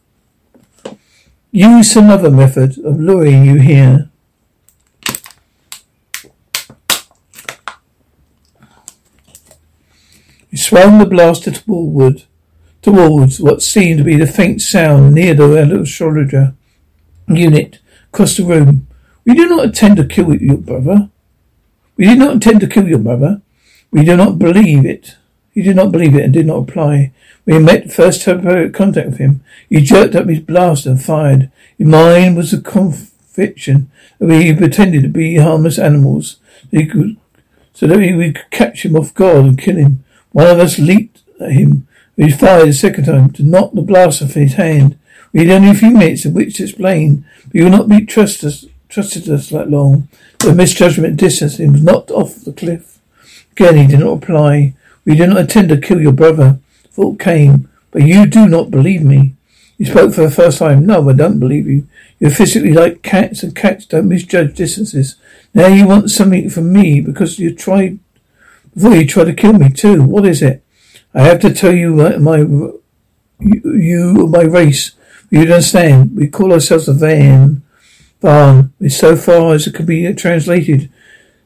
used 1.52 1.92
some 1.92 2.10
other 2.10 2.30
method 2.30 2.78
of 2.86 3.00
luring 3.00 3.46
you 3.46 3.60
here. 3.60 4.09
He 10.50 10.58
swung 10.58 10.98
the 10.98 11.06
blaster 11.06 11.52
toward, 11.52 12.24
towards 12.82 13.40
what 13.40 13.62
seemed 13.62 14.00
to 14.00 14.04
be 14.04 14.16
the 14.16 14.26
faint 14.26 14.62
sound 14.62 15.14
near 15.14 15.34
the 15.34 15.44
astrogator 15.44 16.56
unit 17.28 17.80
across 18.12 18.38
the 18.38 18.44
room. 18.44 18.88
We 19.26 19.36
do 19.36 19.48
not 19.48 19.66
intend 19.66 19.98
to 19.98 20.06
kill 20.06 20.34
your 20.36 20.58
brother. 20.58 21.10
We 21.98 22.06
did 22.06 22.18
not 22.18 22.34
intend 22.34 22.62
to 22.62 22.68
kill 22.68 22.88
your 22.88 23.00
brother. 23.00 23.42
We 23.92 24.04
do 24.04 24.18
not 24.18 24.40
believe 24.40 24.86
it. 24.86 25.18
He 25.52 25.62
did 25.62 25.76
not 25.76 25.92
believe 25.92 26.16
it 26.16 26.24
and 26.24 26.34
did 26.34 26.48
not 26.48 26.68
reply. 26.68 27.12
We 27.46 27.60
met 27.60 27.92
first 27.92 28.26
contact 28.26 29.10
with 29.10 29.18
him. 29.18 29.44
He 29.68 29.82
jerked 29.82 30.16
up 30.16 30.28
his 30.28 30.40
blaster 30.40 30.92
and 30.92 31.04
fired. 31.04 31.52
In 31.78 31.90
mine 31.90 32.36
was 32.36 32.54
a 32.54 32.62
conviction 32.62 33.92
that 34.18 34.28
we 34.28 34.56
pretended 34.56 35.04
to 35.04 35.10
be 35.10 35.38
harmless 35.38 35.78
animals, 35.78 36.38
so 36.72 37.88
that 37.88 37.98
we 37.98 38.34
could 38.34 38.50
catch 38.52 38.86
him 38.86 38.96
off 38.96 39.14
guard 39.14 39.46
and 39.46 39.58
kill 39.60 39.76
him. 39.76 40.04
One 40.32 40.48
of 40.48 40.60
us 40.60 40.80
leaped 40.80 41.24
at 41.40 41.52
him. 41.52 41.88
We 42.16 42.32
fired 42.32 42.70
a 42.70 42.74
second 42.74 43.06
time 43.06 43.32
to 43.32 43.44
knock 43.44 43.74
the 43.74 43.82
blaster 43.82 44.28
from 44.28 44.42
his 44.42 44.54
hand. 44.54 44.98
We 45.32 45.46
had 45.46 45.56
only 45.56 45.72
a 45.72 45.76
few 45.76 45.92
minutes 45.92 46.26
in 46.26 46.34
which 46.34 46.58
to 46.58 46.64
explain, 46.64 47.26
but 47.46 47.56
you 47.56 47.64
will 47.64 47.72
not 47.72 47.90
be 47.90 48.06
trust 48.06 48.44
us 48.44 48.66
trusted 48.90 49.30
us 49.30 49.50
that 49.50 49.70
long. 49.70 50.08
The 50.40 50.54
misjudgment 50.54 51.18
distanced 51.18 51.60
him 51.60 51.74
was 51.74 51.84
knocked 51.84 52.10
off 52.10 52.44
the 52.44 52.52
cliff. 52.52 53.00
Again 53.52 53.78
he 53.78 53.88
did 53.88 54.00
not 54.00 54.22
reply. 54.22 54.74
We 55.06 55.16
did 55.16 55.30
not 55.30 55.40
intend 55.40 55.70
to 55.70 55.78
kill 55.78 56.02
your 56.02 56.12
brother. 56.12 56.60
Thought 56.92 57.20
came, 57.20 57.70
but 57.92 58.02
you 58.02 58.26
do 58.26 58.48
not 58.48 58.72
believe 58.72 59.04
me. 59.04 59.36
You 59.78 59.86
spoke 59.86 60.14
for 60.14 60.22
the 60.22 60.32
first 60.32 60.58
time. 60.58 60.86
No, 60.86 61.08
I 61.10 61.14
don't 61.14 61.40
believe 61.40 61.68
you. 61.68 61.88
You're 62.20 62.32
physically 62.32 62.74
like 62.74 63.02
cats, 63.02 63.44
and 63.44 63.56
cats 63.56 63.86
don't 63.86 64.10
misjudge 64.10 64.56
distances. 64.56 65.16
Now 65.54 65.68
you 65.68 65.88
want 65.88 66.12
something 66.12 66.50
from 66.50 66.74
me 66.74 67.00
because 67.00 67.40
you 67.40 67.56
tried 67.56 68.00
before 68.80 68.96
you 68.96 69.06
tried 69.06 69.26
to 69.26 69.34
kill 69.34 69.54
me 69.54 69.70
too. 69.70 70.02
What 70.02 70.26
is 70.26 70.42
it? 70.42 70.64
I 71.14 71.24
have 71.24 71.42
to 71.42 71.54
tell 71.54 71.74
you 71.74 71.96
my, 72.20 72.38
you, 72.38 72.82
you 73.40 74.28
my 74.28 74.44
race. 74.44 74.94
You 75.30 75.42
understand? 75.42 76.16
We 76.16 76.30
call 76.30 76.54
ourselves 76.54 76.88
a 76.88 76.94
van. 76.94 77.62
Barn 78.22 78.74
is 78.80 78.98
so 78.98 79.18
far 79.18 79.54
as 79.54 79.68
it 79.68 79.76
can 79.76 79.86
be 79.86 80.14
translated. 80.14 80.90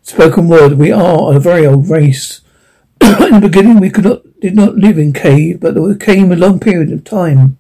Spoken 0.04 0.48
word, 0.48 0.74
we 0.74 0.92
are 0.92 1.36
a 1.36 1.40
very 1.40 1.66
old 1.66 1.90
race. 1.90 2.42
in 3.02 3.34
the 3.34 3.50
beginning 3.50 3.80
we 3.80 3.90
could 3.90 4.04
not 4.04 4.40
did 4.40 4.56
not 4.56 4.76
live 4.76 5.00
in 5.00 5.12
cave, 5.12 5.60
but 5.60 5.74
there 5.74 5.96
came 5.96 6.32
a 6.32 6.36
long 6.36 6.60
period 6.60 6.92
of 6.92 7.04
time. 7.04 7.58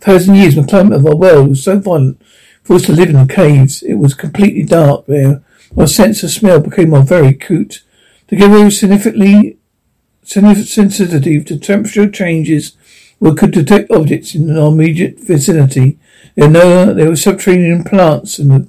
Thousand 0.00 0.34
years 0.34 0.56
the 0.56 0.64
climate 0.64 0.98
of 0.98 1.06
our 1.06 1.14
world 1.14 1.50
was 1.50 1.62
so 1.62 1.78
violent 1.78 2.20
for 2.64 2.74
us 2.74 2.82
to 2.86 2.92
live 2.92 3.10
in 3.10 3.26
the 3.26 3.32
caves. 3.32 3.82
It 3.84 3.94
was 3.94 4.14
completely 4.14 4.64
dark 4.64 5.06
there. 5.06 5.42
Our 5.76 5.86
sense 5.86 6.24
of 6.24 6.30
smell 6.30 6.60
became 6.60 6.90
more 6.90 7.02
very 7.02 7.28
acute. 7.28 7.82
Together 8.28 8.64
with 8.64 8.74
significantly 8.74 9.58
sensitive 10.22 11.46
to 11.46 11.58
temperature 11.58 12.10
changes, 12.10 12.76
we 13.20 13.34
could 13.34 13.50
detect 13.50 13.90
objects 13.90 14.34
in 14.34 14.56
our 14.56 14.68
immediate 14.68 15.18
vicinity. 15.18 15.98
There, 16.34 16.48
no, 16.48 16.92
there 16.92 17.08
were 17.08 17.16
subterranean 17.16 17.84
plants 17.84 18.38
in 18.38 18.48
the 18.48 18.68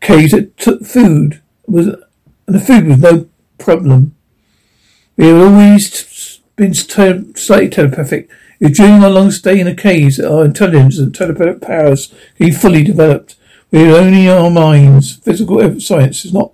caves 0.00 0.30
that 0.30 0.56
took 0.56 0.84
food. 0.86 1.42
Was, 1.66 1.88
and 1.88 2.54
the 2.54 2.60
food 2.60 2.86
was 2.86 2.98
no 2.98 3.28
problem. 3.58 4.14
We 5.16 5.26
had 5.26 5.36
always 5.36 6.40
been 6.56 6.72
slightly 6.72 7.68
telepathic. 7.68 8.30
Was 8.60 8.72
during 8.72 9.04
our 9.04 9.10
long 9.10 9.32
stay 9.32 9.60
in 9.60 9.66
the 9.66 9.74
caves 9.74 10.16
that 10.16 10.32
our 10.32 10.44
intelligence 10.44 10.98
and 10.98 11.14
telepathic 11.14 11.60
powers 11.60 12.14
became 12.38 12.54
fully 12.54 12.84
developed. 12.84 13.34
We 13.70 13.80
had 13.80 13.90
only 13.90 14.28
our 14.28 14.50
minds. 14.50 15.16
Physical 15.16 15.78
science 15.80 16.24
is 16.24 16.32
not 16.32 16.52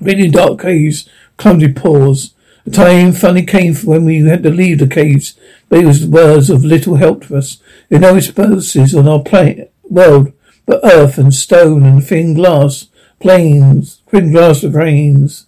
really 0.00 0.28
dark 0.28 0.60
caves, 0.60 1.08
clumsy 1.36 1.72
pores. 1.72 2.34
The 2.64 2.70
time 2.70 3.12
finally 3.12 3.44
came 3.44 3.74
when 3.76 4.04
we 4.04 4.20
had 4.26 4.42
to 4.44 4.50
leave 4.50 4.78
the 4.78 4.86
caves, 4.86 5.34
but 5.68 5.80
it 5.80 5.86
was 5.86 6.06
words 6.06 6.48
of 6.48 6.64
little 6.64 6.96
help 6.96 7.26
to 7.26 7.36
us. 7.36 7.58
There 7.88 7.98
were 7.98 8.06
no 8.06 8.14
resources 8.14 8.94
on 8.94 9.08
our 9.08 9.22
planet, 9.22 9.72
world, 9.82 10.32
but 10.66 10.80
earth 10.84 11.18
and 11.18 11.34
stone 11.34 11.84
and 11.84 12.04
thin 12.06 12.34
glass 12.34 12.86
plains, 13.22 14.00
thin 14.08 14.32
glass 14.32 14.62
of 14.62 14.74
rains. 14.74 15.46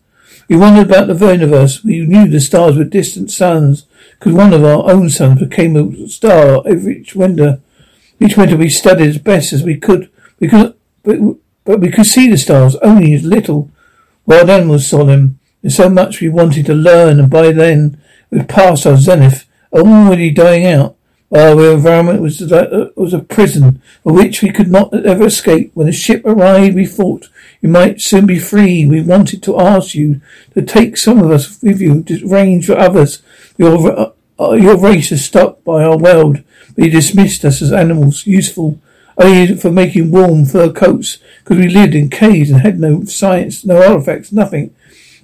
We 0.49 0.57
wondered 0.57 0.87
about 0.91 1.07
the 1.09 1.33
universe. 1.33 1.83
We 1.83 2.07
knew 2.07 2.29
the 2.29 2.41
stars 2.41 2.77
were 2.77 2.85
distant 2.85 3.31
suns, 3.31 3.87
because 4.19 4.33
one 4.33 4.53
of 4.53 4.65
our 4.65 4.91
own 4.91 5.11
suns 5.11 5.41
became 5.41 5.77
a 5.77 6.09
star 6.09 6.63
every 6.67 7.01
each 7.01 7.15
winter. 7.15 7.61
Each 8.21 8.37
winter 8.37 8.57
we 8.57 8.69
studied 8.69 9.09
as 9.09 9.19
best 9.19 9.53
as 9.53 9.63
we 9.63 9.77
could. 9.77 10.11
Could, 10.41 10.75
but, 11.03 11.19
but 11.65 11.81
we 11.81 11.91
could 11.91 12.07
see 12.07 12.29
the 12.29 12.37
stars 12.37 12.77
only 12.77 13.15
as 13.15 13.25
little. 13.25 13.71
Wild 14.27 14.51
animals 14.51 14.87
saw 14.87 15.05
them. 15.05 15.39
There's 15.65 15.77
so 15.77 15.89
much 15.89 16.21
we 16.21 16.29
wanted 16.29 16.67
to 16.67 16.75
learn, 16.75 17.19
and 17.19 17.31
by 17.31 17.51
then 17.51 17.97
we'd 18.29 18.51
passed 18.51 18.87
our 18.87 18.99
zenith, 18.99 19.47
already 19.73 20.31
dying 20.31 20.67
out. 20.67 20.95
Our 21.35 21.73
environment 21.73 22.21
was, 22.21 22.53
uh, 22.53 22.91
was 22.97 23.15
a 23.15 23.21
prison 23.21 23.81
from 24.03 24.15
which 24.15 24.43
we 24.43 24.53
could 24.53 24.71
not 24.71 24.93
ever 24.93 25.25
escape. 25.25 25.71
When 25.73 25.87
the 25.87 25.93
ship 25.93 26.21
arrived, 26.27 26.75
we 26.77 26.85
thought 26.85 27.31
you 27.63 27.71
might 27.71 28.03
soon 28.03 28.27
be 28.27 28.39
free. 28.39 28.85
We 28.85 29.01
wanted 29.01 29.43
to 29.45 29.59
ask 29.59 29.95
you 29.95 30.21
to 30.53 30.61
take 30.61 30.99
some 30.99 31.23
of 31.23 31.31
us 31.31 31.63
with 31.63 31.81
you 31.81 32.03
to 32.03 32.31
arrange 32.31 32.67
for 32.67 32.77
others. 32.77 33.23
Your, 33.57 34.13
uh, 34.39 34.53
your 34.53 34.77
race 34.77 35.11
is 35.13 35.25
stuck 35.25 35.65
by 35.65 35.83
our 35.83 35.97
world, 35.97 36.43
but 36.75 36.85
you 36.85 36.91
dismissed 36.91 37.43
us 37.43 37.63
as 37.63 37.73
animals, 37.73 38.27
useful 38.27 38.79
only 39.17 39.57
for 39.57 39.71
making 39.71 40.11
warm 40.11 40.45
fur 40.45 40.71
coats, 40.71 41.19
because 41.43 41.57
we 41.57 41.69
lived 41.69 41.95
in 41.95 42.11
caves 42.11 42.51
and 42.51 42.61
had 42.61 42.79
no 42.79 43.05
science, 43.05 43.65
no 43.65 43.83
artifacts, 43.83 44.31
nothing. 44.31 44.75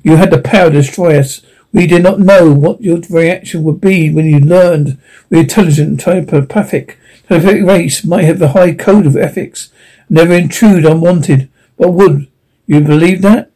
You 0.03 0.17
had 0.17 0.31
the 0.31 0.41
power 0.41 0.71
to 0.71 0.77
destroy 0.77 1.19
us. 1.19 1.43
We 1.73 1.87
did 1.87 2.03
not 2.03 2.19
know 2.19 2.53
what 2.53 2.81
your 2.81 3.01
reaction 3.09 3.63
would 3.63 3.81
be 3.81 4.11
when 4.11 4.27
you 4.27 4.41
learned 4.41 4.99
we 5.29 5.41
intelligent 5.41 6.01
telepathic. 6.01 6.99
Telepathic 7.29 7.65
race 7.65 8.05
might 8.05 8.25
have 8.25 8.39
the 8.39 8.49
high 8.49 8.75
code 8.75 9.07
of 9.07 9.17
ethics, 9.17 9.71
never 10.09 10.35
intrude 10.35 10.85
unwanted. 10.85 11.49
But 11.77 11.93
would 11.93 12.27
you 12.67 12.81
believe 12.81 13.23
that? 13.23 13.51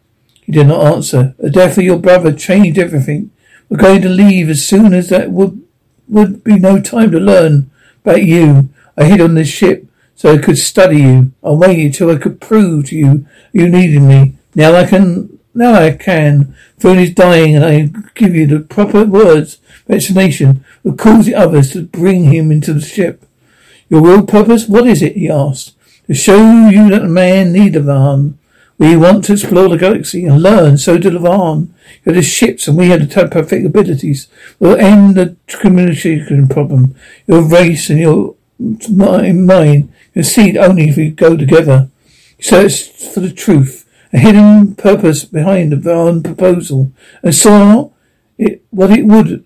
He 0.45 0.53
did 0.53 0.69
not 0.69 0.95
answer. 0.95 1.35
The 1.39 1.51
death 1.51 1.79
of 1.79 1.85
your 1.85 1.99
brother 1.99 2.33
changed 2.33 2.79
everything. 2.79 3.31
We're 3.69 3.79
going 3.79 4.03
to 4.03 4.09
leave 4.09 4.49
as 4.49 4.67
soon 4.67 4.93
as 4.95 5.09
that 5.09 5.31
would 5.31 5.63
would 6.07 6.45
be 6.45 6.59
no 6.59 6.81
time 6.81 7.11
to 7.11 7.19
learn 7.19 7.71
about 8.05 8.23
you. 8.23 8.69
I 8.97 9.05
hid 9.05 9.23
on 9.23 9.35
this 9.35 9.49
ship 9.49 9.87
so 10.15 10.33
I 10.33 10.39
could 10.39 10.59
study 10.59 11.01
you. 11.01 11.33
I 11.43 11.51
waited 11.51 11.95
till 11.95 12.11
I 12.11 12.17
could 12.17 12.41
prove 12.41 12.87
to 12.87 12.97
you 12.97 13.27
you 13.53 13.69
needed 13.69 14.03
me. 14.03 14.35
Now 14.55 14.75
I 14.75 14.85
can 14.85 15.34
now 15.55 15.75
I 15.75 15.93
can. 15.93 16.55
Froon 16.79 16.99
is 16.99 17.15
dying 17.15 17.55
and 17.57 17.65
I 17.65 17.91
give 18.15 18.35
you 18.35 18.47
the 18.47 18.61
proper 18.61 19.05
words 19.05 19.59
explanation 19.89 20.65
that 20.83 20.99
cause 20.99 21.27
the 21.27 21.35
others 21.35 21.73
to 21.73 21.83
bring 21.83 22.25
him 22.25 22.51
into 22.51 22.75
the 22.75 22.81
ship. 22.81 23.25
Your 23.89 24.03
real 24.03 24.27
purpose? 24.27 24.67
What 24.67 24.87
is 24.87 25.03
it? 25.03 25.17
he 25.17 25.31
asked. 25.31 25.75
To 26.07 26.15
show 26.15 26.69
you 26.69 26.91
that 26.91 27.03
a 27.03 27.09
man 27.09 27.53
need 27.53 27.77
a 27.77 27.81
van. 27.81 28.39
We 28.77 28.97
want 28.97 29.25
to 29.27 29.35
explore 29.35 29.69
the 29.69 29.79
galaxy 29.79 30.25
and 30.25 30.43
learn. 30.43 30.79
So 30.79 30.99
did 30.99 31.13
Lavan. 31.13 31.69
You 32.05 32.13
had 32.13 32.17
the 32.17 32.23
ships 32.23 32.67
and 32.67 32.77
we 32.77 32.89
had 32.89 33.03
the 33.03 33.07
telepathic 33.07 33.65
abilities. 33.65 34.27
We'll 34.59 34.77
end 34.77 35.15
the 35.15 35.37
communication 35.47 36.49
problem. 36.49 36.97
Your 37.27 37.43
race 37.43 37.89
and 37.89 38.01
your 38.01 38.35
mine 38.59 39.93
succeed 40.15 40.57
only 40.57 40.89
if 40.89 40.97
we 40.97 41.11
go 41.11 41.37
together. 41.37 41.89
Search 42.41 42.91
for 42.91 43.21
the 43.21 43.33
truth, 43.33 43.84
a 44.15 44.19
hidden 44.19 44.77
purpose 44.77 45.25
behind 45.25 45.73
the 45.73 45.77
Van 45.77 46.23
proposal, 46.23 46.93
and 47.23 47.35
saw 47.35 47.91
it 48.39 48.63
what 48.71 48.91
it 48.91 49.05
would 49.05 49.45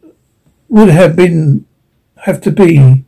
would 0.69 0.91
have 0.91 1.17
been 1.17 1.67
have 2.23 2.41
to 2.43 2.53
be. 2.53 3.05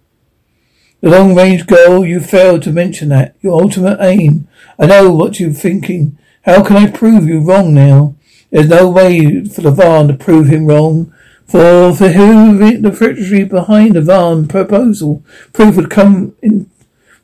The 1.03 1.11
long 1.11 1.35
range 1.35 1.67
goal, 1.67 2.05
you 2.05 2.21
failed 2.21 2.63
to 2.63 2.73
mention 2.73 3.11
that. 3.11 3.35
Your 3.41 3.61
ultimate 3.61 3.99
aim. 4.01 4.49
I 4.79 4.87
know 4.87 5.11
what 5.11 5.39
you're 5.39 5.53
thinking. 5.53 6.19
How 6.43 6.63
can 6.65 6.77
I 6.77 6.91
prove 6.91 7.29
you 7.29 7.41
wrong 7.41 7.75
now? 7.75 8.15
There's 8.51 8.69
no 8.69 8.89
way 8.89 9.45
for 9.45 9.61
the 9.61 9.71
Van 9.71 10.09
to 10.09 10.15
prove 10.15 10.49
him 10.49 10.67
wrong. 10.67 11.13
For 11.47 11.95
for 11.95 12.09
who 12.09 12.57
the 12.81 12.91
victory 12.91 13.45
behind 13.45 13.95
the 13.95 14.03
Van 14.03 14.49
proposal, 14.49 15.23
proof 15.53 15.77
would 15.77 15.91
come 15.91 16.35
in 16.43 16.71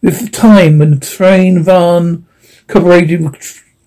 with 0.03 0.33
time 0.33 0.79
when 0.79 0.91
the 0.91 1.01
train 1.01 1.63
Van 1.63 2.27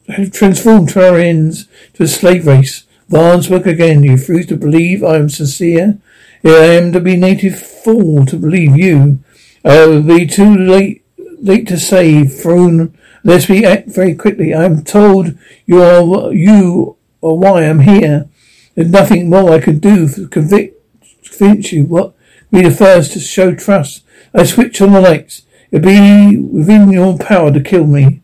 cooperated 0.09 0.33
transformed 0.33 0.89
Terrans 0.89 1.67
to 1.93 2.03
a 2.03 2.07
slave 2.07 2.47
race. 2.47 2.85
Spoke 3.09 3.65
again. 3.65 4.03
You 4.03 4.13
refuse 4.13 4.45
to 4.47 4.57
believe 4.57 5.03
I 5.03 5.15
am 5.15 5.29
sincere. 5.29 5.99
I 6.43 6.49
am 6.49 6.91
to 6.93 6.99
be 6.99 7.15
native 7.15 7.59
fool 7.59 8.25
to 8.25 8.37
believe 8.37 8.77
you. 8.77 9.19
I 9.63 9.85
will 9.85 10.01
be 10.01 10.25
too 10.25 10.55
late 10.55 11.03
late 11.41 11.67
to 11.67 11.77
save. 11.77 12.33
Froon 12.33 12.95
Let's 13.23 13.49
we 13.49 13.65
act 13.65 13.89
very 13.89 14.15
quickly. 14.15 14.53
I 14.53 14.63
am 14.63 14.83
told 14.83 15.37
you 15.65 15.81
are 15.81 16.33
you 16.33 16.95
are 17.21 17.35
why 17.35 17.65
I'm 17.65 17.81
here. 17.81 18.29
There's 18.75 18.89
nothing 18.89 19.29
more 19.29 19.51
I 19.51 19.59
can 19.59 19.79
do 19.79 20.07
to 20.07 20.27
convict, 20.27 20.81
convince 21.25 21.71
you. 21.73 21.85
What? 21.85 22.13
Be 22.51 22.61
the 22.61 22.71
first 22.71 23.13
to 23.13 23.19
show 23.19 23.53
trust. 23.53 24.03
I 24.33 24.45
switch 24.45 24.81
on 24.81 24.93
the 24.93 25.01
lights. 25.01 25.43
It'll 25.71 25.85
be 25.85 26.37
within 26.37 26.91
your 26.91 27.17
power 27.17 27.51
to 27.51 27.59
kill 27.59 27.85
me. 27.85 28.21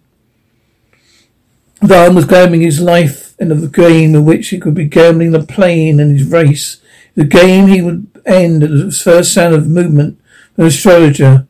Van 1.87 2.15
was 2.15 2.25
gambling 2.25 2.61
his 2.61 2.79
life 2.79 3.35
in 3.39 3.51
a 3.51 3.67
game 3.67 4.15
in 4.15 4.25
which 4.25 4.49
he 4.49 4.59
could 4.59 4.73
be 4.73 4.85
gambling 4.85 5.31
the 5.31 5.43
plane 5.43 5.99
and 5.99 6.17
his 6.17 6.27
race. 6.27 6.81
The 7.15 7.25
game 7.25 7.67
he 7.67 7.81
would 7.81 8.07
end 8.25 8.63
at 8.63 8.69
the 8.69 8.91
first 8.91 9.33
sound 9.33 9.55
of 9.55 9.67
movement. 9.67 10.19
An 10.57 10.65
astrogator 10.65 11.47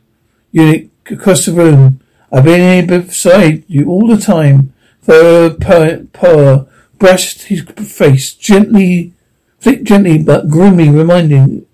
unit 0.52 0.90
across 1.10 1.46
the 1.46 1.54
room. 1.54 2.02
I've 2.32 2.44
been 2.44 2.88
here 2.88 3.02
beside 3.02 3.64
you 3.68 3.88
all 3.88 4.08
the 4.08 4.18
time. 4.18 4.74
The 5.04 5.58
power 6.14 6.68
brushed 6.98 7.44
his 7.44 7.62
face 7.62 8.34
gently, 8.34 9.14
flicked 9.60 9.84
gently 9.84 10.18
but 10.18 10.50
grimly, 10.50 10.90
reminding, 10.90 11.66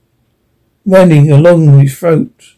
running 0.86 1.32
along 1.32 1.80
his 1.80 1.98
throat. 1.98 2.56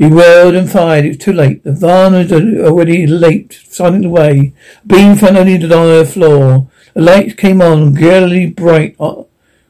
He 0.00 0.06
whirled 0.06 0.54
and 0.54 0.70
fired. 0.70 1.04
It 1.04 1.08
was 1.08 1.16
too 1.18 1.34
late. 1.34 1.62
The 1.62 1.72
van 1.72 2.14
had 2.14 2.32
already 2.32 3.06
late, 3.06 3.60
silent 3.68 4.06
away. 4.06 4.54
Beam 4.86 5.14
found 5.14 5.36
only 5.36 5.58
the 5.58 5.76
on 5.76 5.98
the 5.98 6.06
floor. 6.06 6.70
The 6.94 7.02
light 7.02 7.36
came 7.36 7.60
on, 7.60 7.92
girly 7.92 8.46
bright, 8.46 8.96
uh, 8.98 9.24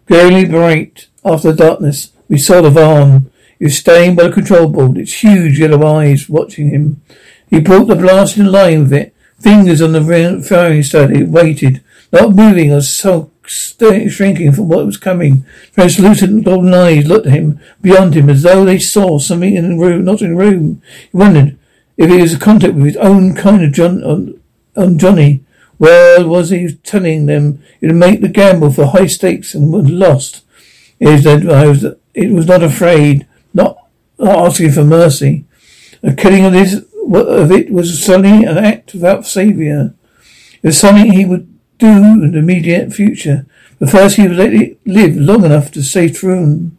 girly 0.07 0.45
bright 0.45 1.09
after 1.25 1.51
the 1.51 1.64
darkness. 1.64 2.12
We 2.29 2.38
saw 2.38 2.61
the 2.61 2.71
van. 2.71 3.29
He 3.59 3.64
was 3.64 3.79
staying 3.79 4.14
by 4.14 4.29
the 4.29 4.33
control 4.33 4.69
board, 4.69 4.99
its 4.99 5.21
huge 5.21 5.59
yellow 5.59 5.85
eyes 5.85 6.29
watching 6.29 6.71
him. 6.71 7.03
He 7.49 7.59
brought 7.59 7.88
the 7.88 7.97
blast 7.97 8.37
in 8.37 8.53
line 8.53 8.85
with 8.85 8.93
it, 8.93 9.12
fingers 9.40 9.83
on 9.83 9.90
the 9.90 10.45
firing 10.49 10.85
study, 10.85 11.25
waited, 11.25 11.83
not 12.12 12.37
moving 12.37 12.73
or 12.73 12.83
so 12.83 13.33
shrinking 13.46 14.53
from 14.53 14.68
what 14.68 14.87
was 14.87 14.96
coming. 14.96 15.44
Translucent 15.74 16.44
golden 16.44 16.74
eyes 16.74 17.07
looked 17.07 17.26
at 17.26 17.33
him, 17.33 17.61
beyond 17.81 18.14
him, 18.14 18.31
as 18.31 18.42
though 18.42 18.64
they 18.64 18.79
saw 18.79 19.18
something 19.18 19.55
in 19.55 19.70
the 19.70 19.85
room, 19.85 20.05
not 20.05 20.22
in 20.22 20.31
the 20.31 20.37
room. 20.37 20.83
He 21.11 21.16
wondered 21.16 21.59
if 21.96 22.11
he 22.11 22.20
was 22.20 22.35
in 22.35 22.40
contact 22.40 22.74
with 22.74 22.85
his 22.85 22.96
own 22.96 23.35
kind 23.35 23.62
of 23.62 23.72
John, 23.72 24.03
on, 24.05 24.40
on 24.76 24.98
Johnny. 24.98 25.44
Well, 25.79 26.29
was 26.29 26.50
he 26.50 26.74
telling 26.83 27.26
them 27.26 27.62
he'd 27.81 27.94
make 27.94 28.20
the 28.20 28.29
gamble 28.29 28.72
for 28.72 28.87
high 28.87 29.07
stakes 29.07 29.55
and 29.55 29.72
was 29.72 29.90
lost? 29.90 30.44
It 30.98 31.24
was, 31.44 31.85
it 32.14 32.31
was 32.31 32.46
not 32.46 32.62
afraid, 32.62 33.26
not 33.55 33.79
asking 34.18 34.72
for 34.72 34.85
mercy. 34.85 35.46
The 36.03 36.14
killing 36.14 36.44
of 36.44 36.53
this 36.53 36.74
of 37.14 37.50
it 37.50 37.70
was 37.70 38.03
suddenly 38.03 38.44
an 38.44 38.59
act 38.59 38.94
without 38.94 39.26
saviour. 39.26 39.94
It 40.62 40.68
was 40.68 40.79
something 40.79 41.12
he 41.12 41.24
would 41.24 41.49
do 41.81 41.87
in 41.87 42.33
the 42.33 42.38
immediate 42.38 42.93
future. 42.93 43.47
But 43.79 43.90
first 43.90 44.16
he 44.16 44.29
would 44.29 44.37
let 44.37 44.53
it 44.53 44.79
live 44.87 45.16
long 45.16 45.45
enough 45.45 45.73
to 45.73 45.83
save 45.83 46.19
Froon. 46.19 46.77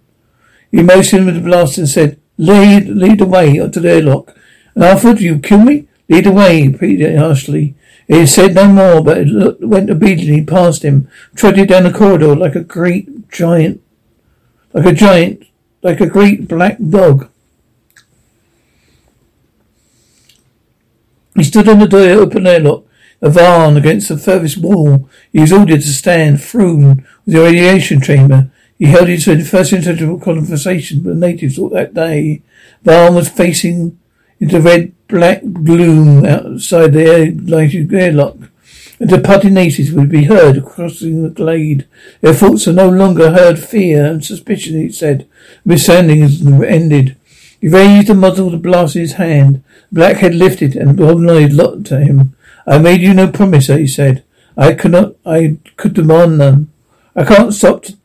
He 0.72 0.82
motioned 0.82 1.26
with 1.26 1.36
the 1.36 1.42
blast 1.42 1.78
and 1.78 1.90
said, 1.90 2.20
Lead, 2.38 2.88
lead 2.88 3.22
away 3.22 3.60
way 3.60 3.70
to 3.70 3.80
the 3.80 3.92
airlock. 3.92 4.36
And 4.74 4.84
Alfred, 4.84 5.20
you 5.20 5.40
kill 5.40 5.60
me? 5.60 5.88
Lead 6.10 6.28
away, 6.28 6.64
way, 6.64 6.68
repeated 6.68 7.18
harshly. 7.18 7.76
He 8.08 8.26
said 8.26 8.56
no 8.56 8.68
more, 8.68 9.04
but 9.04 9.28
went 9.62 9.90
obediently 9.90 10.44
past 10.44 10.84
him, 10.84 11.10
trotted 11.36 11.70
down 11.70 11.84
the 11.84 11.94
corridor 11.94 12.36
like 12.36 12.56
a 12.56 12.64
great 12.64 13.30
giant, 13.30 13.82
like 14.74 14.86
a 14.86 14.94
giant, 14.94 15.44
like 15.82 16.02
a 16.02 16.08
great 16.08 16.48
black 16.48 16.78
dog. 16.90 17.30
He 21.36 21.44
stood 21.44 21.70
on 21.70 21.80
the 21.80 21.88
door, 21.88 22.02
open 22.02 22.46
airlock, 22.46 22.84
a 23.22 23.30
van 23.30 23.78
against 23.78 24.10
the 24.10 24.18
furthest 24.18 24.58
wall. 24.58 25.10
He 25.32 25.42
was 25.42 25.54
ordered 25.54 25.82
to 25.82 25.88
stand 25.88 26.42
through 26.42 26.78
with 26.78 27.06
the 27.26 27.42
radiation 27.42 28.02
chamber. 28.02 28.52
He 28.78 28.86
held 28.86 29.10
his 29.10 29.26
first 29.26 29.74
intellectual 29.74 30.20
conversation 30.20 31.04
with 31.04 31.14
the 31.20 31.28
natives 31.28 31.60
all 31.60 31.70
that 31.70 31.94
day. 31.94 32.42
Van 32.82 33.14
was 33.14 33.30
facing 33.30 34.00
into 34.40 34.60
red 34.60 34.94
black 35.08 35.42
gloom 35.44 36.26
outside 36.26 36.94
the 36.94 37.04
air, 37.04 37.32
lighted 37.32 37.94
airlock. 37.94 38.38
And 39.00 39.10
the 39.10 39.18
departing 39.18 39.54
natives 39.54 39.92
would 39.92 40.10
be 40.10 40.26
heard 40.26 40.66
crossing 40.66 41.22
the 41.22 41.30
glade. 41.30 41.88
Their 42.22 42.34
thoughts 42.34 42.68
are 42.68 42.74
no 42.74 42.90
longer 42.90 43.32
heard 43.32 43.60
fear 43.60 44.06
and 44.06 44.26
suspicion, 44.26 44.80
he 44.80 44.92
said. 44.92 45.28
Misunderstanding 45.64 46.24
is 46.24 46.64
ended. 46.64 47.18
He 47.60 47.68
raised 47.68 48.08
the 48.08 48.16
muzzle 48.16 48.48
of 48.48 48.54
the 48.54 48.58
blast 48.58 48.96
in 48.96 49.02
his 49.02 49.14
hand. 49.14 49.64
The 49.92 49.96
black 49.96 50.18
head 50.18 50.34
lifted 50.34 50.76
and 50.76 50.98
the 50.98 51.06
eyes 51.06 51.54
looked 51.54 51.92
at 51.92 52.04
him. 52.04 52.36
I 52.66 52.78
made 52.78 53.02
you 53.02 53.14
no 53.14 53.28
promise, 53.32 53.68
he 53.68 53.88
said. 53.88 54.24
I 54.58 54.74
could 54.74 54.92
not, 54.92 55.16
I 55.26 55.58
could 55.78 55.94
demand 55.94 56.38
none. 56.38 56.72
I 57.16 57.24
can't 57.24 57.54
stop 57.54 57.84
to, 57.84 57.98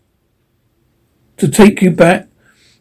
to 1.38 1.48
take 1.48 1.82
you 1.82 1.90
back 1.90 2.28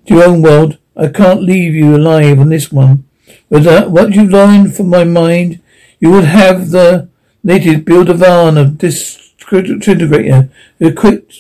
to 0.08 0.16
your 0.16 0.26
own 0.26 0.42
world. 0.42 0.78
I 0.96 1.08
can't 1.08 1.44
leave 1.44 1.76
you 1.76 1.96
alive 1.96 2.40
on 2.40 2.50
this 2.50 2.72
one. 2.72 3.06
But 3.50 3.64
that, 3.64 3.92
what 3.92 4.14
you've 4.14 4.32
learned 4.32 4.76
from 4.76 4.90
my 4.90 5.04
mind, 5.04 5.62
you 6.00 6.12
would 6.12 6.26
have 6.26 6.70
the 6.72 7.10
native 7.44 7.86
build 7.86 8.10
a 8.10 8.14
van 8.14 8.58
of 8.58 8.78
disintegrator, 8.78 10.50
equipped 10.80 11.36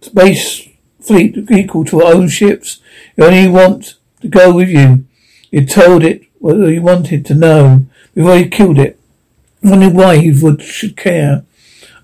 space 0.00 0.68
fleet 1.00 1.36
equal 1.50 1.84
to 1.86 2.02
our 2.02 2.14
own 2.14 2.28
ships. 2.28 2.80
You 3.16 3.24
only 3.24 3.48
want 3.48 3.94
to 4.20 4.28
go 4.28 4.52
with 4.52 4.68
you. 4.68 5.04
You 5.50 5.66
told 5.66 6.04
it 6.04 6.22
what 6.38 6.56
you 6.56 6.82
wanted 6.82 7.26
to 7.26 7.34
know 7.34 7.86
before 8.14 8.36
you 8.36 8.48
killed 8.48 8.78
it. 8.78 8.98
Only 9.64 9.88
why 9.88 10.16
he 10.18 10.32
would 10.32 10.62
should 10.62 10.96
care. 10.96 11.44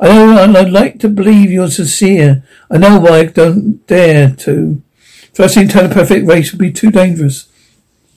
I 0.00 0.08
know, 0.08 0.60
I'd 0.60 0.70
like 0.70 1.00
to 1.00 1.08
believe 1.08 1.50
you're 1.50 1.70
sincere. 1.70 2.44
I 2.70 2.78
know 2.78 3.00
why 3.00 3.18
I 3.18 3.24
don't 3.24 3.84
dare 3.86 4.30
to. 4.36 4.80
Trusting 5.34 5.68
telepathic 5.68 6.24
race 6.24 6.52
would 6.52 6.60
be 6.60 6.72
too 6.72 6.90
dangerous. 6.90 7.48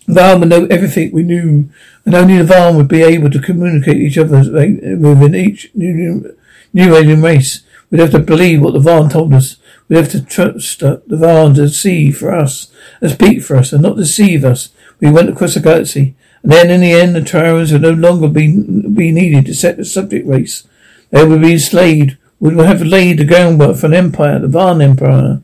Van 0.08 0.39
would 0.39 0.49
know 0.49 0.65
everything 0.65 1.12
we 1.12 1.23
knew, 1.23 1.69
and 2.06 2.13
only 2.13 2.38
the 2.38 2.43
Van 2.43 2.75
would 2.75 2.88
be 2.88 3.01
able 3.01 3.30
to 3.32 3.39
communicate 3.39 3.97
each 3.97 4.17
other 4.17 4.39
within 4.39 5.36
each 5.36 5.71
new, 5.73 6.36
new 6.73 6.95
alien 6.95 7.21
race. 7.21 7.63
We'd 7.89 7.99
have 7.99 8.12
to 8.12 8.19
believe 8.19 8.62
what 8.62 8.73
the 8.73 8.80
Van 8.80 9.10
told 9.10 9.34
us. 9.34 9.58
We'd 9.88 9.97
have 9.97 10.12
to 10.12 10.21
trust 10.23 10.80
the 10.80 11.01
Van 11.08 11.54
to 11.56 11.69
see 11.69 12.12
for 12.12 12.34
us, 12.34 12.71
and 13.01 13.12
speak 13.12 13.41
for 13.41 13.56
us, 13.56 13.73
and 13.73 13.82
not 13.82 13.97
deceive 13.97 14.45
us. 14.45 14.69
We 14.99 15.12
went 15.12 15.30
across 15.30 15.56
the 15.56 15.60
galaxy. 15.60 16.15
Then 16.43 16.69
in 16.69 16.82
the 16.82 16.93
end, 16.93 17.15
the 17.15 17.21
Terrans 17.21 17.71
would 17.71 17.84
no 17.84 17.91
longer 17.91 18.27
be, 18.27 18.47
be 18.58 19.12
needed 19.12 19.45
to 19.45 19.54
set 19.54 19.77
the 19.77 19.86
subject 19.86 20.27
race. 20.27 20.67
They 21.12 21.25
would 21.25 21.41
be 21.41 21.54
enslaved, 21.54 22.17
would 22.39 22.58
have 22.58 22.82
laid 22.82 23.19
the 23.19 23.25
groundwork 23.25 23.77
for 23.77 23.88
an 23.88 23.93
empire, 23.93 24.39
the 24.39 24.47
Van 24.47 24.82
Empire. 24.82 25.41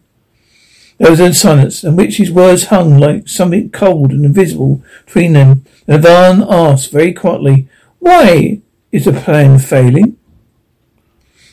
There 0.97 1.11
was 1.11 1.19
a 1.19 1.33
silence, 1.33 1.83
in 1.83 1.95
which 1.95 2.17
his 2.17 2.31
words 2.31 2.65
hung 2.65 2.97
like 2.97 3.27
something 3.27 3.69
cold 3.69 4.11
and 4.11 4.25
invisible 4.25 4.81
between 5.05 5.33
them. 5.33 5.63
And 5.87 6.01
Van 6.01 6.43
asked 6.49 6.91
very 6.91 7.13
quietly, 7.13 7.69
Why 7.99 8.61
is 8.91 9.05
the 9.05 9.13
plan 9.13 9.59
failing? 9.59 10.17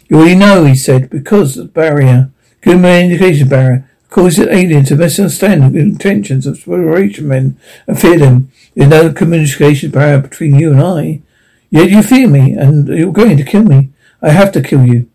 You 0.08 0.18
already 0.18 0.36
know, 0.36 0.64
he 0.64 0.74
said, 0.74 1.10
because 1.10 1.56
of 1.56 1.66
the 1.66 1.72
barrier, 1.72 2.30
communication 2.62 3.48
barrier, 3.48 3.90
causes 4.14 4.46
aliens 4.46 4.86
to 4.86 4.94
misunderstand 4.94 5.74
the 5.74 5.80
intentions 5.80 6.46
of 6.46 6.54
exploration 6.54 7.26
men 7.26 7.58
and 7.88 7.98
fear 7.98 8.16
them. 8.16 8.48
There's 8.76 8.88
no 8.88 9.12
communication 9.12 9.90
barrier 9.90 10.20
between 10.20 10.54
you 10.54 10.70
and 10.70 10.80
I. 10.80 11.20
Yet 11.68 11.90
you 11.90 12.00
fear 12.00 12.28
me, 12.28 12.52
and 12.52 12.86
you're 12.86 13.12
going 13.12 13.36
to 13.38 13.42
kill 13.42 13.64
me. 13.64 13.90
I 14.22 14.30
have 14.30 14.52
to 14.52 14.62
kill 14.62 14.86
you. 14.86 15.10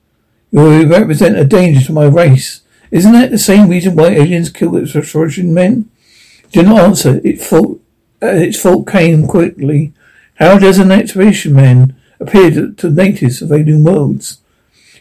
You 0.51 0.85
represent 0.85 1.37
a 1.37 1.45
danger 1.45 1.79
to 1.85 1.93
my 1.93 2.07
race. 2.07 2.61
Isn't 2.91 3.13
that 3.13 3.31
the 3.31 3.37
same 3.37 3.69
reason 3.69 3.95
why 3.95 4.09
aliens 4.09 4.49
kill 4.49 4.75
exploration 4.75 5.53
men? 5.53 5.89
Do 6.51 6.63
not 6.63 6.81
answer. 6.81 7.21
It 7.23 7.41
thought, 7.41 7.81
uh, 8.21 8.27
its 8.27 8.61
fault 8.61 8.85
came 8.85 9.27
quickly. 9.27 9.93
How 10.39 10.59
does 10.59 10.77
an 10.77 10.91
exploration 10.91 11.53
man 11.53 11.95
appear 12.19 12.51
to, 12.51 12.73
to 12.73 12.89
natives 12.89 13.41
of 13.41 13.53
alien 13.53 13.85
worlds? 13.85 14.41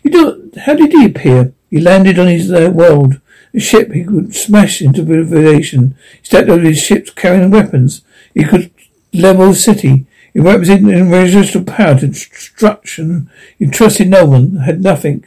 You 0.05 0.11
do, 0.13 0.53
how 0.57 0.75
did 0.75 0.93
he 0.93 1.05
appear? 1.05 1.53
He 1.69 1.81
landed 1.81 2.17
on 2.21 2.29
his 2.29 2.53
uh, 2.53 2.71
world. 2.73 3.21
A 3.55 3.61
ship 3.61 3.93
he 3.93 4.05
could 4.05 4.35
smash 4.35 4.83
into 4.83 5.05
radiation. 5.05 5.97
He 6.21 6.27
stepped 6.27 6.49
over 6.49 6.63
his 6.63 6.79
ships 6.79 7.11
carrying 7.11 7.51
weapons. 7.51 8.03
He 8.35 8.45
could 8.45 8.71
level 9.13 9.51
a 9.51 9.55
city. 9.55 10.07
He 10.33 10.41
represented 10.41 10.95
irresistible 10.95 11.73
power 11.73 11.99
to 11.99 12.09
destruction. 12.09 13.31
He 13.59 13.67
trusted 13.67 14.09
no 14.09 14.27
one, 14.27 14.57
had 14.57 14.83
nothing. 14.83 15.25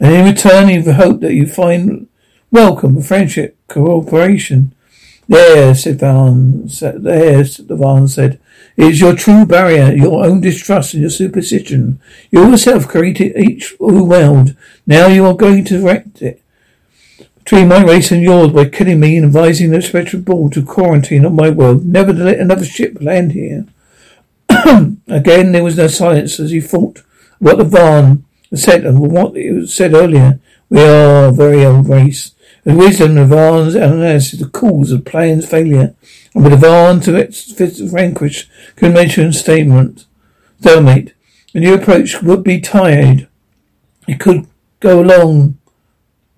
And 0.00 0.14
in 0.14 0.24
return, 0.24 0.68
he 0.68 0.80
hoped 0.80 1.20
that 1.22 1.34
you'd 1.34 1.50
find 1.50 2.08
welcome, 2.50 3.02
friendship, 3.02 3.56
cooperation. 3.66 4.74
There, 5.28 5.74
said 5.74 6.00
Van. 6.00 6.66
There, 6.66 7.42
the 7.42 7.76
Van 7.76 8.08
said. 8.08 8.40
Is 8.76 9.00
your 9.00 9.14
true 9.14 9.44
barrier, 9.44 9.92
your 9.92 10.24
own 10.24 10.40
distrust 10.40 10.94
and 10.94 11.02
your 11.02 11.10
superstition. 11.10 12.00
You 12.30 12.48
yourself 12.48 12.86
created 12.88 13.36
each 13.36 13.74
world. 13.80 14.56
Now 14.86 15.08
you 15.08 15.26
are 15.26 15.34
going 15.34 15.64
to 15.66 15.84
wreck 15.84 16.06
it. 16.22 16.42
Between 17.48 17.68
my 17.68 17.82
race 17.82 18.12
and 18.12 18.22
yours 18.22 18.52
by 18.52 18.66
killing 18.66 19.00
me 19.00 19.16
and 19.16 19.24
advising 19.24 19.70
the 19.70 19.80
Spectral 19.80 20.20
Ball 20.20 20.50
to 20.50 20.62
quarantine 20.62 21.24
on 21.24 21.34
my 21.34 21.48
world, 21.48 21.86
never 21.86 22.12
to 22.12 22.22
let 22.22 22.38
another 22.38 22.66
ship 22.66 22.98
land 23.00 23.32
here. 23.32 23.64
Again, 25.08 25.52
there 25.52 25.64
was 25.64 25.78
no 25.78 25.86
silence 25.86 26.38
as 26.38 26.50
he 26.50 26.60
thought 26.60 27.02
what 27.38 27.56
the 27.56 27.64
Van 27.64 28.22
said 28.54 28.84
and 28.84 28.98
what 28.98 29.34
it 29.34 29.70
said 29.70 29.94
earlier. 29.94 30.40
We 30.68 30.82
are 30.82 31.28
a 31.28 31.32
very 31.32 31.64
old 31.64 31.88
race. 31.88 32.34
The 32.64 32.74
wisdom 32.74 33.14
Van's 33.14 33.74
analysis 33.74 34.34
is 34.34 34.40
the 34.40 34.50
cause 34.50 34.92
of 34.92 35.06
plan's 35.06 35.48
failure, 35.48 35.94
and 36.34 36.44
with 36.44 36.52
the 36.52 36.58
Van 36.58 37.00
to 37.00 37.16
its 37.16 37.50
vanquish 37.80 38.46
convention 38.76 39.32
statement. 39.32 40.04
Stalemate. 40.60 41.14
A 41.54 41.60
new 41.60 41.72
approach 41.72 42.20
would 42.20 42.44
be 42.44 42.60
tired. 42.60 43.26
It 44.06 44.20
could 44.20 44.46
go 44.80 45.00
along 45.00 45.57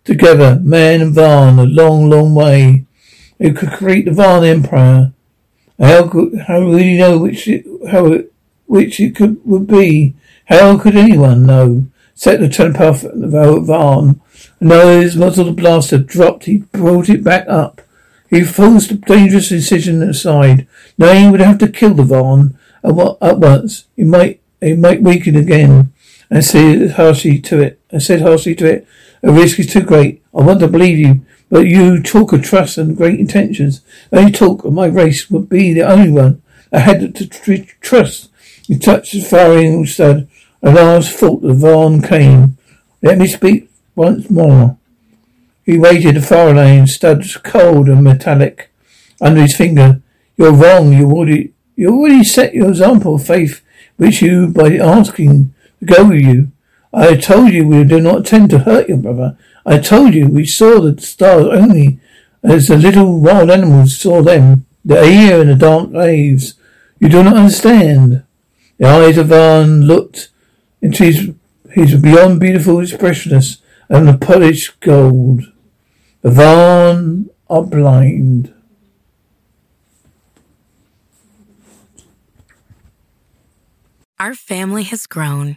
together, 0.05 0.61
man 0.63 1.01
and 1.01 1.15
Van, 1.15 1.59
a 1.59 1.65
long, 1.65 2.09
long 2.09 2.35
way. 2.35 2.85
It 3.39 3.57
could 3.57 3.73
create 3.73 4.05
the 4.05 4.13
Van 4.13 4.45
Empire. 4.45 5.13
How 5.79 6.09
could, 6.09 6.39
how 6.47 6.67
would 6.67 6.83
you 6.83 6.99
know 6.99 7.19
which 7.19 7.49
it, 7.49 7.65
how 7.91 8.07
it, 8.13 8.33
which 8.67 9.01
it 9.01 9.17
could 9.17 9.41
would 9.45 9.67
be? 9.67 10.15
How 10.47 10.77
could 10.79 10.97
anyone 10.97 11.47
know? 11.47 11.87
Set 12.15 12.41
the 12.41 12.49
telepath 12.51 13.07
Van. 13.15 14.21
No, 14.61 15.01
his 15.01 15.17
muzzle 15.17 15.55
blaster 15.55 15.97
dropped. 15.97 16.45
He 16.45 16.59
brought 16.59 17.09
it 17.09 17.25
back 17.25 17.49
up. 17.49 17.81
He 18.29 18.45
forced 18.45 18.91
a 18.91 18.95
dangerous 18.95 19.51
incision 19.51 20.03
aside. 20.03 20.67
Now 20.99 21.15
he 21.15 21.31
would 21.31 21.41
have 21.41 21.59
to 21.59 21.69
kill 21.69 21.95
the 21.95 22.03
Van 22.03 22.59
at 22.85 23.39
once. 23.39 23.87
He 23.97 24.05
might, 24.05 24.43
he 24.61 24.75
might 24.75 25.03
weaken 25.03 25.35
again. 25.35 25.93
I 26.31 26.41
said 26.41 26.93
harshly 26.93 27.41
to 27.41 27.61
it. 27.61 27.81
I 27.93 27.99
said 27.99 28.21
harshly 28.21 28.55
to 28.57 28.67
it. 28.67 28.87
The 29.21 29.33
risk 29.33 29.59
is 29.59 29.73
too 29.73 29.83
great. 29.83 30.23
I 30.35 30.43
want 30.43 30.61
to 30.61 30.69
believe 30.69 30.99
you, 30.99 31.27
but 31.51 31.67
you 31.67 32.01
talk 32.01 32.33
of 32.33 32.43
trust 32.43 32.79
and 32.79 32.97
great 32.97 33.19
intentions. 33.19 33.83
Only 34.13 34.31
talk 34.31 34.65
of 34.65 34.73
my 34.73 34.87
race 34.87 35.29
would 35.31 35.49
be 35.49 35.73
the 35.73 35.83
only 35.83 36.11
one 36.11 36.43
I 36.73 36.79
had 36.79 37.15
to 37.17 37.27
trust. 37.81 38.31
He 38.67 38.79
touched 38.79 39.13
the 39.13 39.21
firing 39.21 39.85
stud. 39.87 40.29
A 40.63 40.71
last 40.71 41.13
thought 41.13 41.43
the 41.43 41.55
Van 41.55 42.03
came. 42.03 42.59
Let 43.03 43.19
me 43.19 43.27
speak 43.27 43.71
once 43.97 44.31
more. 44.31 44.77
He 45.65 45.79
waited 45.79 46.17
a 46.17 46.23
far 46.23 46.55
lane, 46.55 46.87
studs 46.87 47.37
cold 47.39 47.89
and 47.89 48.05
metallic 48.05 48.71
under 49.21 49.41
his 49.41 49.57
finger. 49.57 50.01
You're 50.37 50.53
wrong. 50.53 50.93
You 50.93 51.11
already, 51.11 51.53
you 51.77 51.89
already 51.89 52.25
set 52.25 52.55
your 52.55 52.69
example 52.69 53.17
of 53.17 53.27
faith, 53.27 53.63
which 53.97 54.23
you, 54.23 54.49
by 54.49 54.77
asking 54.77 55.55
go 55.85 56.09
with 56.09 56.21
you. 56.21 56.53
I 56.93 57.17
told 57.17 57.53
you 57.53 57.67
we 57.67 57.85
do 57.85 58.01
not 58.01 58.19
intend 58.19 58.51
to 58.51 58.61
hurt 58.61 58.89
your 58.89 58.99
brother. 58.99 59.37
I 59.65 59.79
told 59.79 60.15
you 60.15 60.29
we 60.29 60.47
saw 60.47 60.81
the 60.81 61.01
stars 61.01 61.47
only 61.47 62.01
as 62.43 62.69
the 62.69 62.77
little 62.77 63.21
wild 63.21 63.51
animals 63.51 63.97
saw 63.97 64.23
them. 64.23 64.67
The 64.85 64.99
air 64.99 65.41
and 65.41 65.51
the 65.51 65.55
dark 65.55 65.91
waves. 65.91 66.55
You 66.99 67.09
do 67.09 67.23
not 67.23 67.37
understand. 67.37 68.25
The 68.79 68.87
eyes 68.87 69.19
of 69.19 69.29
Van 69.29 69.83
looked 69.83 70.31
into 70.81 71.05
his, 71.05 71.31
his 71.71 72.01
beyond 72.01 72.41
beautiful 72.41 72.81
expressionless 72.81 73.59
and 73.89 74.09
the 74.09 74.17
polished 74.17 74.81
gold. 74.81 75.53
The 76.23 77.27
are 77.49 77.63
blind. 77.63 78.55
Our 84.19 84.35
family 84.35 84.83
has 84.85 85.07
grown. 85.07 85.57